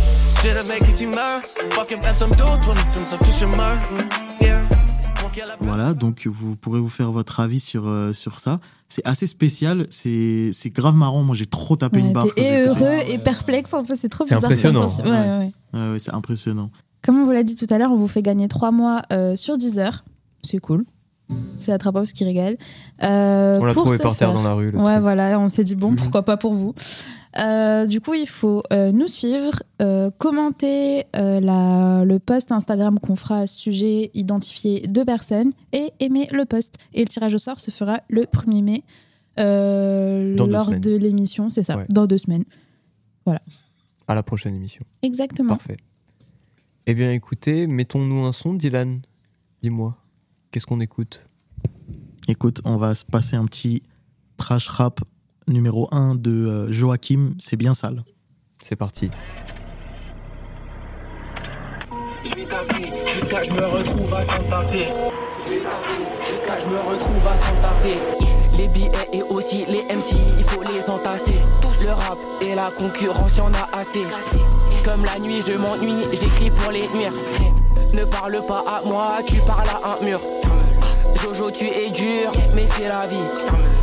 [0.42, 1.40] J'ai le mec qui tu meurs.
[1.70, 3.78] Fucking personne d'autre, on est tous sur tout chemin.
[3.92, 4.25] Yeah.
[5.60, 8.60] Voilà, donc vous pourrez vous faire votre avis sur, euh, sur ça.
[8.88, 11.22] C'est assez spécial, c'est c'est grave marrant.
[11.22, 12.26] Moi, j'ai trop tapé une barre.
[12.26, 12.60] et écouté.
[12.66, 14.88] heureux et perplexe un peu, c'est trop C'est impressionnant.
[14.98, 15.52] Ouais, ouais, ouais.
[15.74, 16.70] Ouais, ouais, c'est impressionnant.
[17.02, 19.36] Comme on vous l'a dit tout à l'heure, on vous fait gagner trois mois euh,
[19.36, 20.04] sur 10 heures.
[20.42, 20.84] C'est cool.
[21.58, 22.56] C'est la Traphouse qui régale.
[23.02, 24.70] Euh, On l'a pour trouvé par terre faire- dans la rue.
[24.70, 25.02] Ouais, truc.
[25.02, 26.72] voilà, on s'est dit bon, pourquoi pas pour vous.
[27.39, 32.99] Euh, du coup, il faut euh, nous suivre, euh, commenter euh, la- le post Instagram
[32.99, 36.76] qu'on fera à ce sujet, identifier deux personnes et aimer le post.
[36.95, 38.84] Et le tirage au sort se fera le 1er mai
[39.39, 41.87] euh, lors de l'émission, c'est ça, Ouais.
[41.91, 42.45] dans deux semaines.
[44.09, 44.82] À la prochaine émission.
[45.03, 45.57] Exactement.
[45.57, 45.76] Parfait.
[46.87, 49.01] Eh bien, écoutez, mettons-nous un son, Dylan.
[49.62, 49.97] Dis-moi,
[50.53, 51.26] qu'est-ce qu'on écoute?
[52.28, 53.82] Écoute, on va se passer un petit
[54.37, 55.01] trash rap
[55.49, 58.03] numéro 1 de euh, Joachim, c'est bien sale.
[58.62, 59.11] C'est parti.
[62.24, 62.30] Je
[63.20, 64.90] jusqu'à je me retrouve à Santa Fe.
[65.47, 68.57] Je vis ta vie jusqu'à je me retrouve à Santa Fe.
[68.57, 71.34] Les billets et aussi les MC, il faut les entasser.
[71.61, 74.07] Tous le rap et la concurrence, y'en a assez.
[74.84, 77.12] Comme la nuit, je m'ennuie, j'écris pour les nuire.
[77.92, 80.20] Ne parle pas à moi, tu parles à un mur.
[81.22, 83.16] Jojo, tu es dur, mais c'est la vie.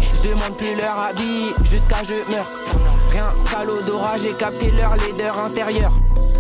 [0.02, 2.50] Je demande plus leur avis jusqu'à je meurs.
[3.10, 5.92] Rien qu'à l'odorat, j'ai capté leur laideur intérieure.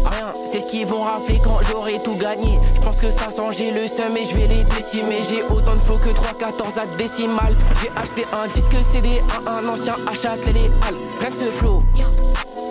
[0.06, 2.60] Rien, c'est ce qu'ils vont rafler quand j'aurai tout gagné.
[2.76, 5.22] Je pense que ça sent, j'ai le seum et je vais les décimer.
[5.24, 7.56] J'ai autant de faux que 3, 14 à décimales.
[7.82, 11.00] J'ai acheté un disque CD à un ancien achat les halles.
[11.20, 11.78] Rien que ce flow,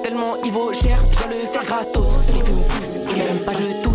[0.03, 2.09] tellement il vaut cher, je dois le faire gratos.
[2.35, 3.92] Ils m'aiment pas, je tousse.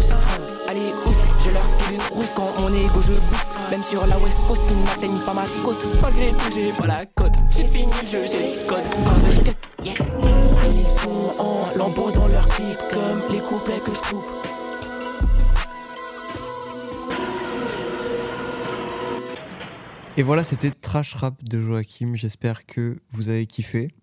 [2.36, 3.59] Quand mon ego je booste.
[3.71, 5.89] Même sur la West Coast, ils n'atteignent pas ma côte.
[6.01, 7.36] Malgré tout, j'ai pas la cote.
[7.49, 8.84] J'ai fini le jeu, j'ai les codes.
[9.86, 14.25] Ils sont en lambeaux dans leur clip, comme les couplets que je coupe.
[20.17, 22.15] Et voilà, c'était Trash Rap de Joachim.
[22.15, 23.93] J'espère que vous avez kiffé.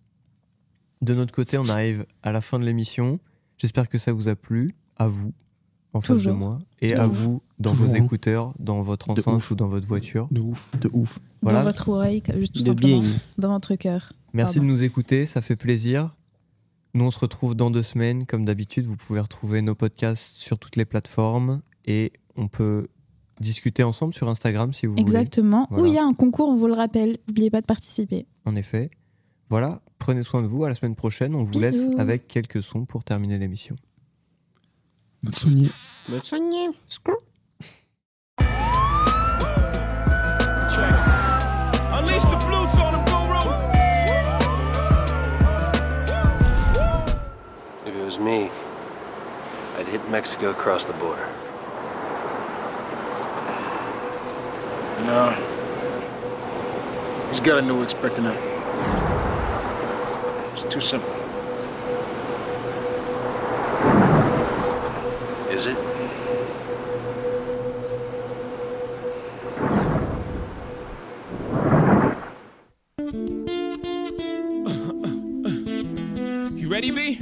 [1.03, 3.18] De notre côté, on arrive à la fin de l'émission.
[3.59, 5.33] J'espère que ça vous a plu, à vous,
[5.95, 9.55] en face de moi, et à vous, dans Toujours, vos écouteurs, dans votre enceinte ou
[9.55, 10.29] dans votre voiture.
[10.31, 10.71] De ouf.
[10.81, 11.19] De ouf.
[11.41, 11.61] Voilà.
[11.61, 13.01] Dans votre oreille, juste tout De simplement.
[13.01, 13.11] bien.
[13.39, 14.13] Dans votre cœur.
[14.33, 14.69] Merci Pardon.
[14.69, 16.15] de nous écouter, ça fait plaisir.
[16.95, 18.27] Nous, on se retrouve dans deux semaines.
[18.27, 22.89] Comme d'habitude, vous pouvez retrouver nos podcasts sur toutes les plateformes et on peut
[23.41, 25.67] discuter ensemble sur Instagram si vous Exactement.
[25.71, 25.83] Voilà.
[25.83, 27.19] Où il y a un concours, on vous le rappelle.
[27.29, 28.17] N'oubliez pas de participer.
[28.17, 28.27] voulez.
[28.45, 28.91] En effet.
[29.51, 30.65] Voilà, prenez soin de vous.
[30.65, 31.35] À la semaine prochaine.
[31.35, 31.61] On vous Bisous.
[31.63, 33.77] laisse avec quelques sons pour terminer l'émission.
[35.25, 35.70] Bonne soignée.
[41.93, 43.41] Unleash the flutes on them, guru.
[47.87, 48.51] If it was me,
[49.79, 51.27] I'd hit Mexico across the border.
[55.07, 55.31] No.
[57.31, 58.39] He's got a new expecting that.
[60.53, 61.24] It's too simple.
[65.55, 65.77] Is it?
[76.59, 77.21] You ready, B?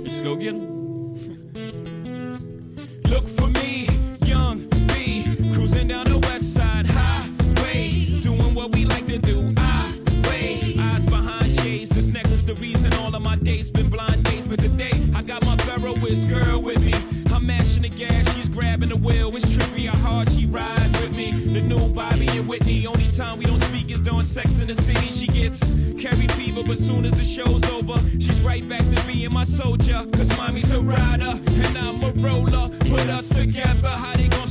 [0.00, 0.67] Let's go get 'em.
[18.78, 19.34] Grabbing the wheel.
[19.34, 21.32] It's trippy how hard she rides with me.
[21.32, 22.86] The new Bobby and Whitney.
[22.86, 25.08] Only time we don't speak is during sex in the city.
[25.08, 25.60] She gets
[26.00, 30.04] carry fever, but soon as the show's over, she's right back to being my soldier.
[30.12, 32.68] Cause mommy's a rider and I'm a roller.
[32.90, 34.47] Put us together, how they gonna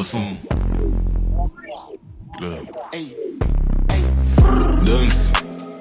[0.00, 0.34] Bresson.
[2.38, 2.56] Club.
[4.86, 5.32] Dance.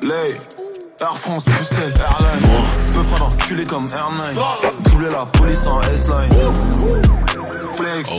[0.01, 0.35] Lay,
[0.99, 2.49] Air France, Bruxelles, Airline.
[2.91, 4.83] Peu fera d'enculé comme Air9.
[4.83, 6.33] Doubler la police en S-Line.
[7.75, 8.09] Flex,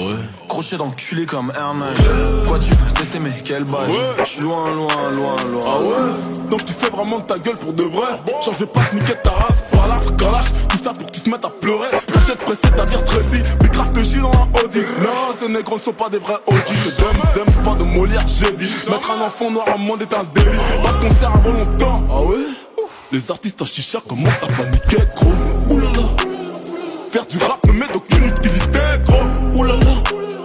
[0.48, 2.46] crochet d'enculé comme Air9.
[2.46, 3.92] Quoi tu veux tester, mais quel bail
[4.24, 5.61] J'suis loin, loin, loin, loin.
[5.66, 6.48] Ah ouais?
[6.48, 8.09] Donc tu fais vraiment de ta gueule pour de vrai
[8.42, 10.46] Genre je vais pas te niquer ta race par la lâche
[10.83, 11.89] ça pour que tu te mettes à pleurer.
[12.12, 14.81] Cachette pressée, ta Tracy Big craft de Gilles dans un Audi.
[15.01, 18.26] Non, ces négros ne sont pas des vrais OG C'est Dems, Dems, pas de Molière,
[18.26, 18.70] j'ai dit.
[18.89, 20.59] Mettre un enfant noir à monde est un délit.
[20.83, 22.03] Pas de concert avant longtemps.
[22.11, 22.85] Ah ouais?
[23.12, 25.74] Les artistes en chicha commencent à paniquer gros.
[25.74, 26.09] Oulala.
[27.11, 29.61] Faire du rap ne met d'aucune utilité gros.
[29.61, 29.81] Oulala.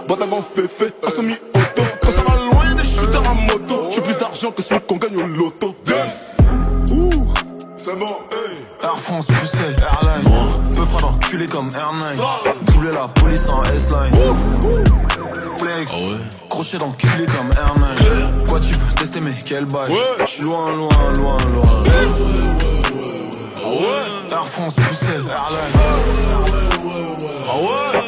[0.08, 4.16] À fait fait, un semi-auto Quand ça va loin des shooters à moto J'ai plus
[4.18, 5.74] d'argent que celui qu'on gagne au loto.
[5.84, 6.92] Dems.
[6.92, 7.32] Ouh.
[7.76, 8.56] C'est bon, hey.
[8.82, 10.25] Air France, Bruxelles, Airline.
[11.36, 12.72] D'enculé comme Air9.
[12.72, 14.14] Doubler la police en S-Line.
[15.58, 15.92] Flex,
[16.48, 18.46] crochet d'enculé comme Air9.
[18.48, 19.92] Quoi tu veux tester, mais quel bail
[20.24, 21.84] J'suis loin, loin, loin, loin.
[24.30, 25.74] Air France, Bruxelles, Airline.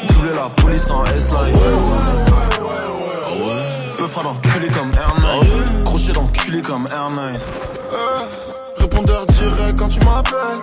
[0.07, 1.55] Doubler la police en S-Line.
[3.95, 5.83] Peu fera d'enculé comme Air9.
[5.83, 8.48] Crochet d'enculé comme Air9.
[8.99, 10.59] Répondeur direct quand tu m'appelles.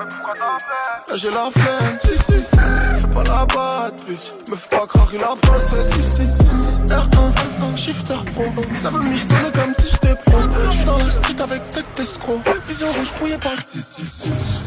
[1.09, 2.34] Là j'ai la flemme, si si.
[3.01, 4.05] Fais pas la batte.
[4.51, 6.22] Me fais pas croire il a pensé, si si.
[6.87, 8.45] R1, shifter pro.
[8.76, 10.39] Ça veut m'y retourner comme si j'étais pro.
[10.70, 12.41] J'suis dans la street avec tête d'escroc.
[12.68, 14.61] Vision rouge brouillée par le 666.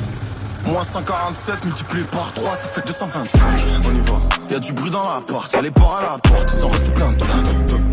[0.66, 3.40] Moins 147 multiplié par 3, ça fait 225.
[3.86, 4.14] On y va.
[4.50, 7.12] Y'a du bruit dans l'appart, y'a les porcs à la porte, ils ont reçu plein
[7.12, 7.89] de.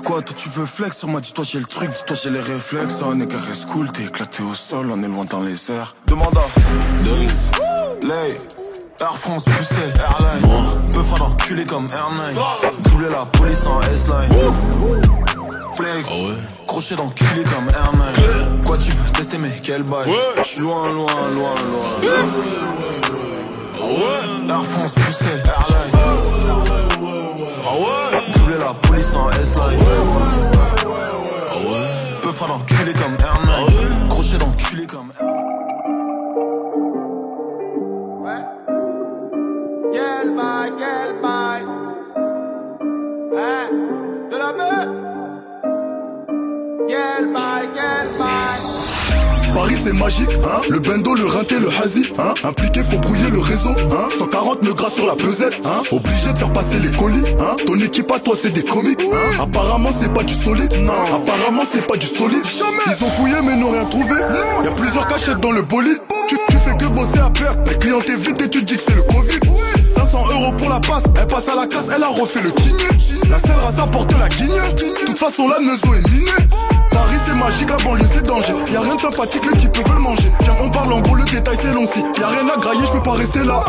[0.00, 3.02] Quoi, toi tu veux flex sur moi, dis-toi j'ai le truc, dis-toi j'ai les réflexes.
[3.04, 5.94] Oh, nigga reste cool, t'es éclaté au sol, on est loin dans les airs.
[6.06, 6.48] Demande à
[7.02, 7.50] Dings,
[8.02, 8.40] Lay,
[9.00, 10.90] Air France, Bruxelles, Airline.
[10.92, 12.36] Peu fera d'enculé comme Airline.
[12.84, 14.32] Doubler la police en S-Line.
[15.74, 16.10] Flex,
[16.66, 18.64] crochet d'enculé comme Airline.
[18.64, 20.10] Quoi tu veux tester, mais quel bail?
[20.42, 21.84] J'suis loin, loin, loin, loin.
[24.48, 25.92] Air France, Bruxelles, Airline.
[27.62, 27.99] Doubler
[29.16, 29.78] en S-Line.
[32.22, 34.08] Peu fera d'enculé comme Airline.
[34.08, 35.20] Crochet d'enculé comme Quel.
[43.36, 43.68] Hein,
[44.30, 45.00] de la meuf.
[49.54, 50.60] Paris c'est magique, hein.
[50.68, 52.34] Le bendo, le rinté, le hazy, hein.
[52.44, 54.08] Impliqué, faut brouiller le réseau, hein.
[54.18, 55.82] 140 nœuds gras sur la pesette, hein.
[55.92, 57.56] Obligé de faire passer les colis, hein.
[57.66, 59.42] Ton équipe à toi c'est des comiques, hein.
[59.42, 60.92] Apparemment c'est pas du solide, non.
[61.14, 62.96] Apparemment c'est pas du solide, jamais.
[62.98, 64.14] Ils ont fouillé mais n'ont rien trouvé,
[64.64, 66.00] y a plusieurs cachettes dans le bolide.
[66.28, 68.94] Tu, tu fais que bosser à perte, les clients t'évitent et tu dis que c'est
[68.94, 69.40] le Covid.
[69.94, 72.84] 500 euros pour la passe, elle passe à la casse, elle a refait le tigné
[73.28, 76.30] La selle rase apporte la guigne, de toute façon la neuzo est minée
[76.90, 78.54] Paris c'est magique, la banlieue c'est danger.
[78.72, 80.30] Y'a rien de sympathique, les types veulent manger.
[80.42, 82.00] Viens, on parle en gros, le détail c'est long si.
[82.20, 83.64] Y'a rien à grailler, je peux pas rester là.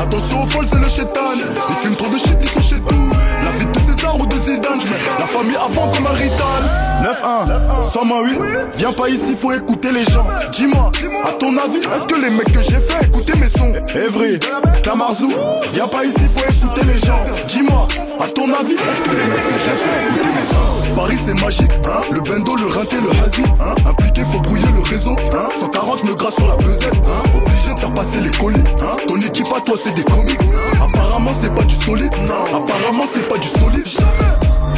[0.00, 1.32] Attention aux folles, c'est le chétan.
[1.34, 3.10] Ils fument trop de shit, ils sont chez tout.
[3.44, 6.62] La vie de César ou de Zidane, j'mets la famille avant comme un rital.
[7.02, 8.40] 9-1, 108,
[8.76, 10.26] viens pas ici, faut écouter les gens.
[10.52, 10.90] Dis-moi,
[11.26, 14.40] à ton avis, est-ce que les mecs que j'ai fait écouter mes sons Evry,
[14.82, 15.32] Clamarzou,
[15.72, 17.22] viens pas ici, faut écouter les gens.
[17.48, 17.86] Dis-moi,
[18.18, 21.38] à ton avis, est-ce que les mecs que j'ai fait écouter mes sons Paris c'est
[21.40, 22.00] magique, hein.
[22.10, 23.74] Le bendo, le rinté, le hazy, hein.
[23.86, 25.48] Impliqué, faut brouiller le réseau, hein.
[25.60, 27.30] 140 nœuds gras sur la pesette, hein.
[27.36, 28.96] Obligé de faire passer les colis, hein.
[29.06, 30.40] Ton équipe à toi c'est des comiques,
[30.82, 32.64] Apparemment c'est pas du solide, non.
[32.64, 33.86] Apparemment c'est pas du solide,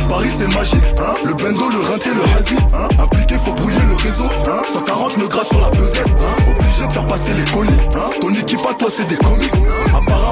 [0.09, 1.15] Paris c'est magique, hein.
[1.25, 2.89] Le bendo, le rinté, le hazy, hein.
[3.01, 4.63] Impliqué, faut brouiller le réseau, hein.
[4.75, 6.51] 140 nœuds gras sur la pesette, hein.
[6.51, 8.11] Obligé de faire passer les colis, hein.
[8.21, 9.55] Ton équipe à toi c'est des comiques,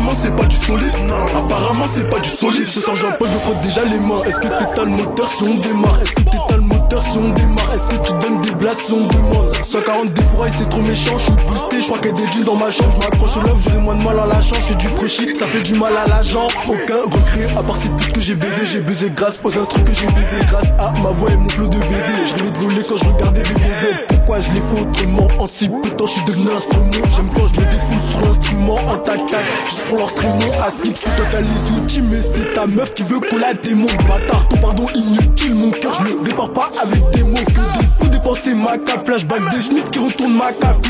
[0.07, 2.68] Apparemment c'est pas du solide, non Apparemment c'est pas du solide.
[2.68, 4.22] Je sens Jean-Paul, je frotte déjà les mains.
[4.24, 6.00] Est-ce que t'es le moteur si on démarre?
[6.00, 7.74] Est-ce que t'es le moteur si on démarre?
[7.74, 9.52] Est-ce que tu donnes des blagues si on demande?
[9.64, 11.18] 140 des fourrailles c'est trop méchant.
[11.18, 12.92] Je suis boosté, je crois qu'il y a des jeans dans ma chambre.
[12.94, 14.59] Je m'accroche au love, j'aurai moins de mal à la chance.
[14.61, 17.76] Je fais du fraîchi, ça fait du mal à la jambe Aucun regret, à part
[17.76, 20.92] ces putes que j'ai baisé J'ai baisé grâce aux instruments que j'ai baisé Grâce à
[21.02, 22.26] ma voix et mon flot de baiser.
[22.26, 25.68] Je de voler quand je regardais des baisers Pourquoi je l'ai fait autrement En si
[25.68, 29.24] peu de je suis devenu instrument J'aime quand je me défoule sur l'instrument En tac
[29.31, 33.05] tac, juste pour leur trémon À skip, toi les outils Mais c'est ta meuf qui
[33.05, 37.09] veut qu'on la démon Bâtard, ton pardon inutile Mon cœur je le répare pas avec
[37.11, 37.37] des mots.
[37.37, 40.85] Que des coups dépenser ma cape Flashback des schmitts qui retournent ma cape.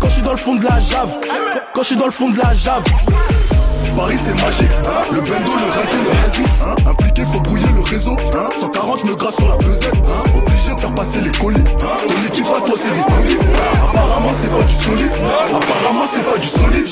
[0.00, 1.10] Quand je suis dans le fond de la jave.
[1.74, 2.84] Quand je suis dans le fond de la jave.
[3.94, 5.02] Paris c'est magique, hein.
[5.12, 6.90] Le bendo, le rinté, le hazy, hein.
[6.90, 8.48] Impliqué, faut brouiller le réseau, hein.
[8.58, 10.38] 140 nœuds gras sur la pesette, hein.
[10.38, 12.06] Obligé de faire passer les colis, hein.
[12.08, 13.38] Ton équipe à toi c'est des colis,
[13.82, 15.12] Apparemment c'est pas du solide,
[15.46, 16.88] apparemment c'est pas du solide.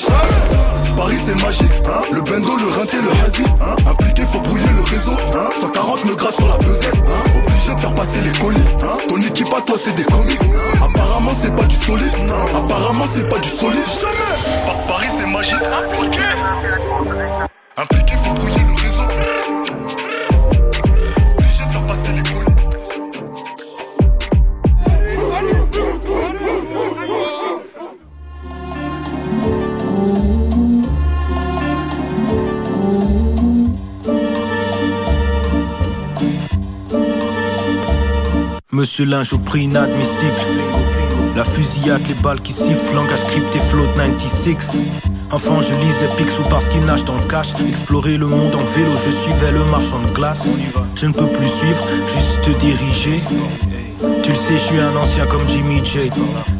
[0.97, 2.01] Paris c'est magique, hein.
[2.11, 3.75] Le bendo, le rinté, le hazy, hein.
[3.89, 5.49] Impliqué, faut brouiller le réseau, hein.
[5.61, 7.39] 140 nœuds gras sur la pesette, hein.
[7.39, 8.97] Obligé de faire passer les colis, hein.
[9.07, 10.41] Ton équipe à toi c'est des comiques,
[10.83, 12.13] Apparemment c'est pas du solide,
[12.55, 13.87] apparemment c'est pas du solide.
[13.87, 14.87] Jamais.
[14.87, 16.19] Paris c'est magique, impliqué
[17.77, 18.63] Impliqué, faut brouiller
[38.79, 40.39] Monsieur Linge au prix inadmissible.
[41.35, 44.83] La fusillade, les balles qui sifflent, langage crypté, float 96.
[45.31, 47.49] Enfant, je lisais Picsou parce qu'il nage dans le cash.
[47.67, 50.47] Explorer le monde en vélo, je suivais le marchand de glace.
[50.95, 53.21] Je ne peux plus suivre, juste diriger.
[54.23, 56.09] Tu le sais, je suis un ancien comme Jimmy J.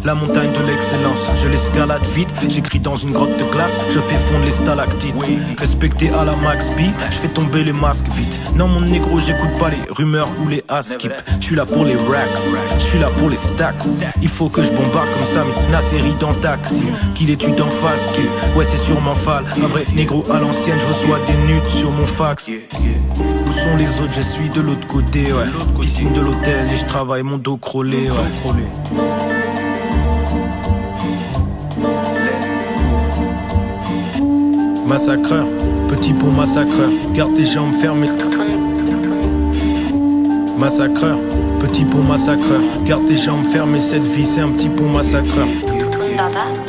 [0.03, 2.29] La montagne de l'excellence, je l'escalade vite.
[2.49, 5.15] J'écris dans une grotte de glace, je fais fondre les stalactites.
[5.57, 8.35] Respecté à la Max B, je fais tomber les masques vite.
[8.55, 11.13] Non, mon négro, j'écoute pas les rumeurs ou les askip.
[11.39, 12.39] Je suis là pour les racks,
[12.77, 13.83] je suis là pour les stacks.
[14.21, 16.89] Il faut que je bombarde comme Sami, Nasseri dans taxi.
[17.15, 18.11] Qu'il étude en face,
[18.55, 19.45] ouais, c'est sûrement fall.
[19.63, 22.49] Un vrai négro à l'ancienne, je reçois des nudes sur mon fax.
[22.49, 24.13] Où sont les autres?
[24.13, 25.79] Je suis de l'autre côté, ouais.
[25.79, 27.59] Piscine de l'hôtel et je travaille mon dos.
[34.87, 35.45] Massacreur,
[35.87, 38.09] petit pot massacreur, garde tes jambes fermées.
[40.57, 41.19] Massacreur,
[41.59, 43.81] petit pot massacreur, garde tes jambes fermées.
[43.81, 46.68] Cette vie, c'est un petit pot massacreur.「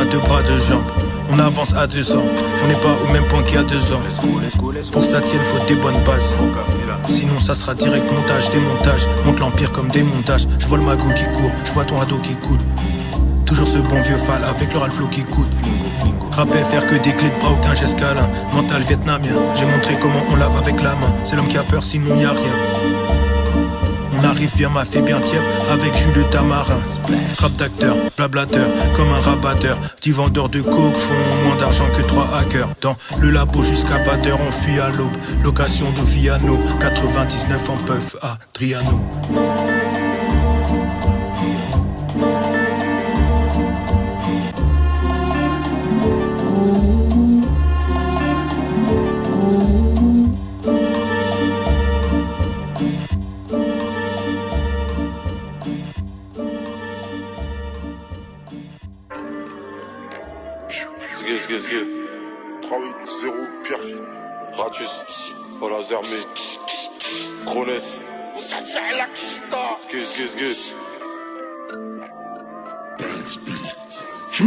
[0.00, 0.90] A deux bras, deux jambes.
[1.30, 2.24] On avance à deux ans,
[2.64, 4.00] on n'est pas au même point qu'il y a deux ans.
[4.92, 6.32] Pour que ça tienne, faut des bonnes bases.
[7.06, 9.06] Sinon, ça sera direct montage, démontage.
[9.26, 10.48] Monte l'empire comme démontage.
[10.58, 12.56] Je vois le magot qui court, je vois ton ado qui coule.
[13.44, 15.52] Toujours ce bon vieux fal avec le ralflo qui coûte.
[16.32, 18.30] Rap faire que des clés de bras, aucun geste câlin.
[18.54, 21.14] Mental vietnamien, j'ai montré comment on lave avec la main.
[21.24, 22.69] C'est l'homme qui a peur, sinon y a rien.
[24.20, 25.40] On arrive bien, m'a fait bien tiep
[25.70, 26.78] avec jus de tamarin.
[27.38, 29.78] Rap d'acteur, blablateur, comme un rabatteur.
[29.96, 32.68] Petit vendeur de coke font moins d'argent que trois hackers.
[32.80, 35.16] Dans le labo jusqu'à batteur, on fuit à l'aube.
[35.42, 39.00] Location de Viano, 99 en puff à Triano.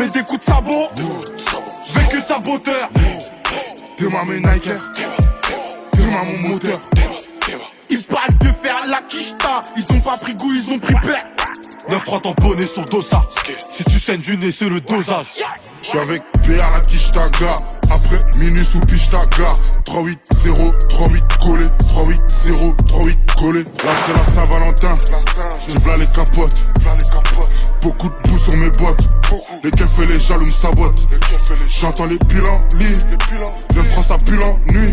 [0.04, 0.90] Mets des coups de sabot,
[1.96, 2.90] vécu saboteur.
[4.00, 4.70] Demain mes Nike,
[5.94, 6.80] demain mon moteur.
[7.90, 11.24] Ils parlent de faire la quicheta, ils ont pas pris goût, ils ont pris père.
[11.90, 13.30] 9-3 tamponné sur dossard.
[13.72, 15.28] Si tu saignes du nez, c'est le dosage.
[15.82, 17.58] Je suis avec PA la Kishtaga.
[17.92, 19.56] Après minuit sous Pichtaga.
[19.86, 20.18] 3-8-0,
[20.88, 21.66] 3-8 collé.
[21.94, 23.64] 3-8-0, 3-8 collé.
[23.64, 24.98] Là c'est la Saint-Valentin.
[25.68, 26.56] J'ai plein les capotes.
[27.84, 29.10] Beaucoup de boue sur mes bottes.
[29.62, 31.10] Les keufs et les jaloux me sabotent.
[31.68, 32.98] J'entends les pilans lits.
[33.76, 34.92] 9-3 ça pue la nuit.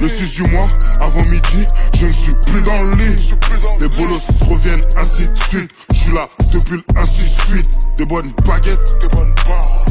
[0.00, 0.66] Le 6 du mois,
[1.00, 3.34] avant midi, je ne suis plus dans le lit.
[3.78, 5.70] Les bolos reviennent ainsi de suite.
[5.92, 7.70] Je suis là depuis le ainsi de suite.
[7.96, 8.96] Des bonnes baguettes,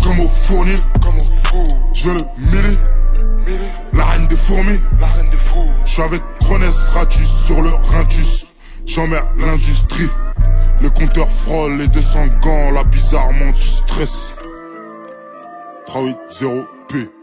[0.03, 0.79] comme au fournil.
[1.93, 2.77] Je veux le milli,
[3.93, 4.79] la reine des fourmis.
[5.85, 6.63] Je suis avec Crones
[6.93, 8.47] Ratus sur le Rintus.
[8.85, 10.09] J'emmerde l'industrie.
[10.81, 14.35] Le compteur frôle les 200 gants, là bizarrement tu stresses.
[15.87, 17.18] 380 P.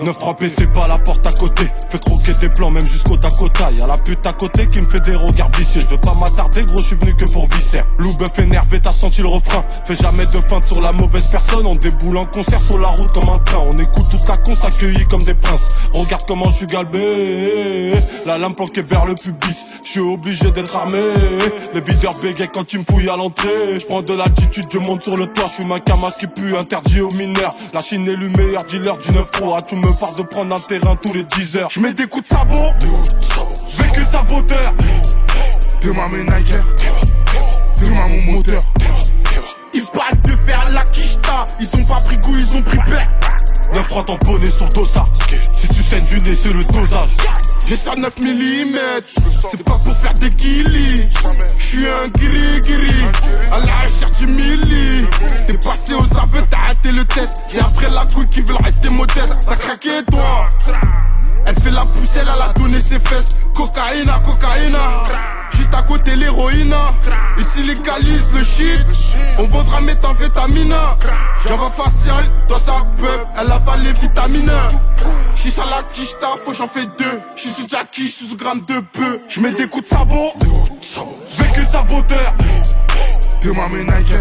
[0.00, 1.64] 9-3P c'est pas la porte à côté.
[1.88, 3.70] Fais croquer tes plans même jusqu'au Dakota.
[3.70, 5.80] Y'a la pute à côté qui me fait des regards vicieux.
[5.82, 7.80] Je veux pas m'attarder gros je suis venu que pour visser.
[7.98, 9.64] Lou bœuf énervé t'as senti le refrain.
[9.86, 11.66] Fais jamais de feinte sur la mauvaise personne.
[11.66, 13.62] On déboule en concert sur la route comme un train.
[13.70, 15.70] On écoute tout ça con s'accueillit comme des princes.
[15.94, 17.92] Regarde comment je suis galbé.
[18.26, 19.64] La lame planquée vers le pubis.
[19.82, 21.00] Je suis obligé d'être armé.
[21.72, 23.80] Les videurs bégayent quand tu me fouillent à l'entrée.
[23.80, 25.46] Je prends de l'altitude je monte sur le toit.
[25.48, 27.52] Je suis ma camas qui pue interdit aux mineurs.
[27.72, 30.96] La Chine est le meilleur dealer du 9-3 Tu me parles de prendre un terrain
[30.96, 31.70] tous les 10 heures.
[31.70, 32.72] Je mets des coups de sabot.
[33.78, 34.72] Vécu saboteur
[35.82, 36.54] Demain mes Nike,
[37.80, 38.62] demain mon moteur.
[39.72, 43.08] Ils parlent de faire la quicheta Ils ont pas pris goût, ils ont pris père
[43.74, 45.08] 9-3 tamponné sur dossard
[45.54, 47.10] Si tu saignes du nez, c'est le dosage.
[47.66, 48.78] J'ai ça 9 mm
[49.50, 51.08] C'est pas pour faire des killis.
[51.58, 53.04] J'suis un gris gris
[53.50, 55.04] À la recherche du milli.
[55.46, 57.32] T'es passé aux aveux, t'as raté le test.
[57.48, 60.50] C'est après la couille qui veulent rester modeste T'as craqué toi.
[61.46, 63.36] Elle fait la pousselle, elle a donné ses fesses.
[63.54, 66.74] Cocaïna, cocaïna Juste à côté l'héroïne.
[67.38, 68.84] Ici légalise le shit
[69.38, 70.74] On vendra méthamphétamine.
[71.46, 74.52] J'envoie facial dans sa peuple Elle avale les vitamines.
[75.36, 77.20] Chicha la quicheta, faut j'en fais deux.
[77.36, 80.32] J'suis sous Jackie, j'suis sous gramme de peu J'mets des coups de sabot.
[81.38, 82.32] Vécu saboteur.
[83.42, 84.16] Demain mes Nike,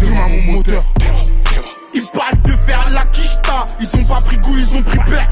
[0.00, 0.84] demain mon moteur.
[1.94, 3.04] Ils parlent de faire la
[3.80, 5.28] Ils ont pas pris goût, ils ont pris père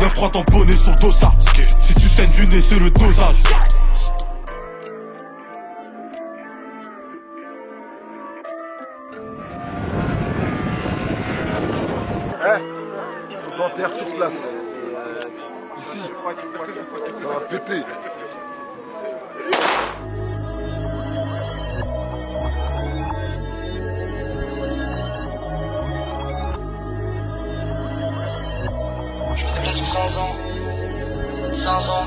[0.00, 1.34] 9-3 tamponné sur dossard
[1.80, 3.42] Si tu saignes du nez, c'est le dosage
[12.44, 12.60] Eh,
[13.46, 14.32] on t'enterre sur place.
[15.78, 16.00] Ici,
[17.20, 17.84] ça va péter.
[29.84, 30.36] 5 ans.
[31.54, 32.06] 5 ans.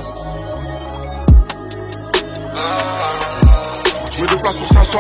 [4.11, 4.99] Je me déplace pour 500.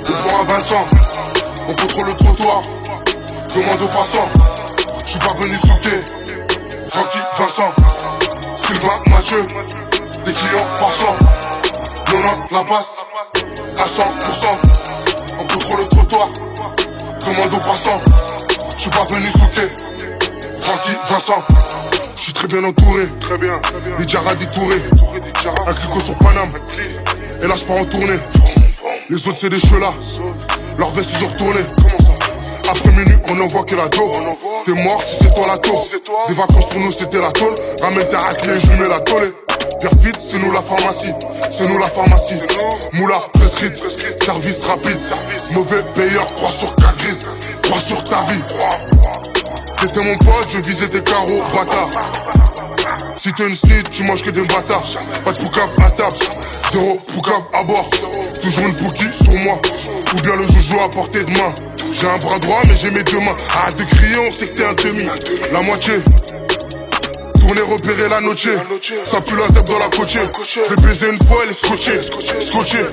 [0.00, 0.86] On prend un Vincent.
[1.68, 2.62] On contrôle le trottoir.
[3.54, 4.28] Demande aux passants.
[5.04, 6.04] Je suis pas venu souquer.
[6.86, 7.72] Francky, Vincent.
[8.56, 9.46] Sylvain, Mathieu.
[10.24, 11.16] Des clients passants.
[12.12, 12.98] Lona, la passe.
[13.78, 14.46] À 100%.
[15.40, 16.28] On contrôle le trottoir.
[17.26, 18.00] Demande aux passants.
[18.76, 19.68] Je suis pas venu souquer.
[20.58, 21.42] Francky, Vincent.
[22.22, 23.08] Je suis très bien entouré.
[23.18, 23.60] Très bien.
[23.98, 24.80] Les Jara détourés.
[25.66, 26.52] Un clico sur Paname.
[27.42, 28.20] Et là, je pars en tournée.
[29.10, 29.92] Les autres, c'est des cheveux là.
[30.78, 31.62] Leur veste ils ont retourné.
[32.70, 34.16] Après minuit, on envoie que la dope.
[34.64, 35.84] T'es mort si c'est toi la taupe.
[36.28, 37.56] Des vacances pour nous, c'était la tôle.
[37.80, 39.34] Ramène ta raclée, je lui mets la tôle.
[39.80, 41.12] Pierre fit, c'est nous la pharmacie.
[41.50, 42.38] C'est nous la pharmacie.
[42.92, 43.82] Moula, prescrite.
[44.22, 45.00] Service rapide.
[45.50, 47.26] Mauvais payeur, 3 sur 4 grises.
[47.62, 48.42] 3 sur ta vie.
[49.82, 51.90] T'étais mon pote, je visais des carreaux, bâtard.
[53.16, 54.86] Si t'es une snitch, tu manges que des bâtards.
[55.24, 56.16] Pas de poucave à table.
[56.72, 57.90] Zéro poucave à bord.
[58.40, 59.60] Toujours une pouki sur moi.
[60.12, 61.52] Ou bien le joujou à portée de main.
[61.92, 63.34] J'ai un bras droit, mais j'ai mes deux mains.
[63.58, 65.02] Arrête de crier, on sait que t'es un demi.
[65.52, 65.94] La moitié.
[67.40, 68.46] Tourner, repérer la noche.
[69.04, 70.26] Ça pue la zèbre dans la côtière.
[70.46, 72.02] J'ai baisé une fois, elle est scotchée.
[72.38, 72.86] Scotchée.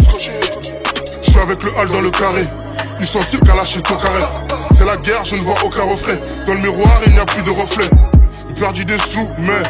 [1.21, 2.47] Je suis avec le hall dans le carré.
[2.99, 4.23] Ils sont sûrs qu'à lâcher ton carré.
[4.79, 6.17] C'est la guerre, je ne vois aucun reflet.
[6.47, 7.89] Dans le miroir, il n'y a plus de reflet.
[8.47, 9.61] J'ai perdu des sous, mais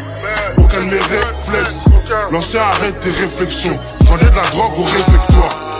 [0.55, 1.83] aucun de mes réflexes.
[2.29, 3.79] L'ancien arrête tes réflexions.
[4.01, 5.71] Vendais de la drogue au réfectoire.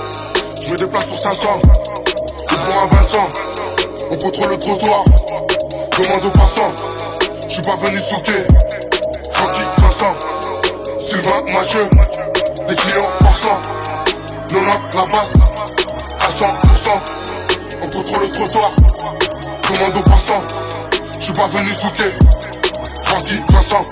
[0.63, 3.19] Je me déplace pour 500 ou pour un 25.
[4.09, 5.03] On contrôle le trottoir.
[5.99, 6.75] Demande aux passants.
[7.47, 8.47] Je suis pas venu sauter.
[9.31, 10.15] Francky, Vincent.
[10.99, 11.87] Sylvain, Mathieu.
[12.67, 13.61] Des clients par 100.
[14.47, 15.33] 90 la basse.
[16.19, 17.18] À 100%.
[17.89, 18.71] On contrôle le trottoir.
[19.73, 20.43] Demande aux passants.
[21.17, 22.13] Je suis pas venu sauter.
[23.03, 23.85] Francky, Vincent.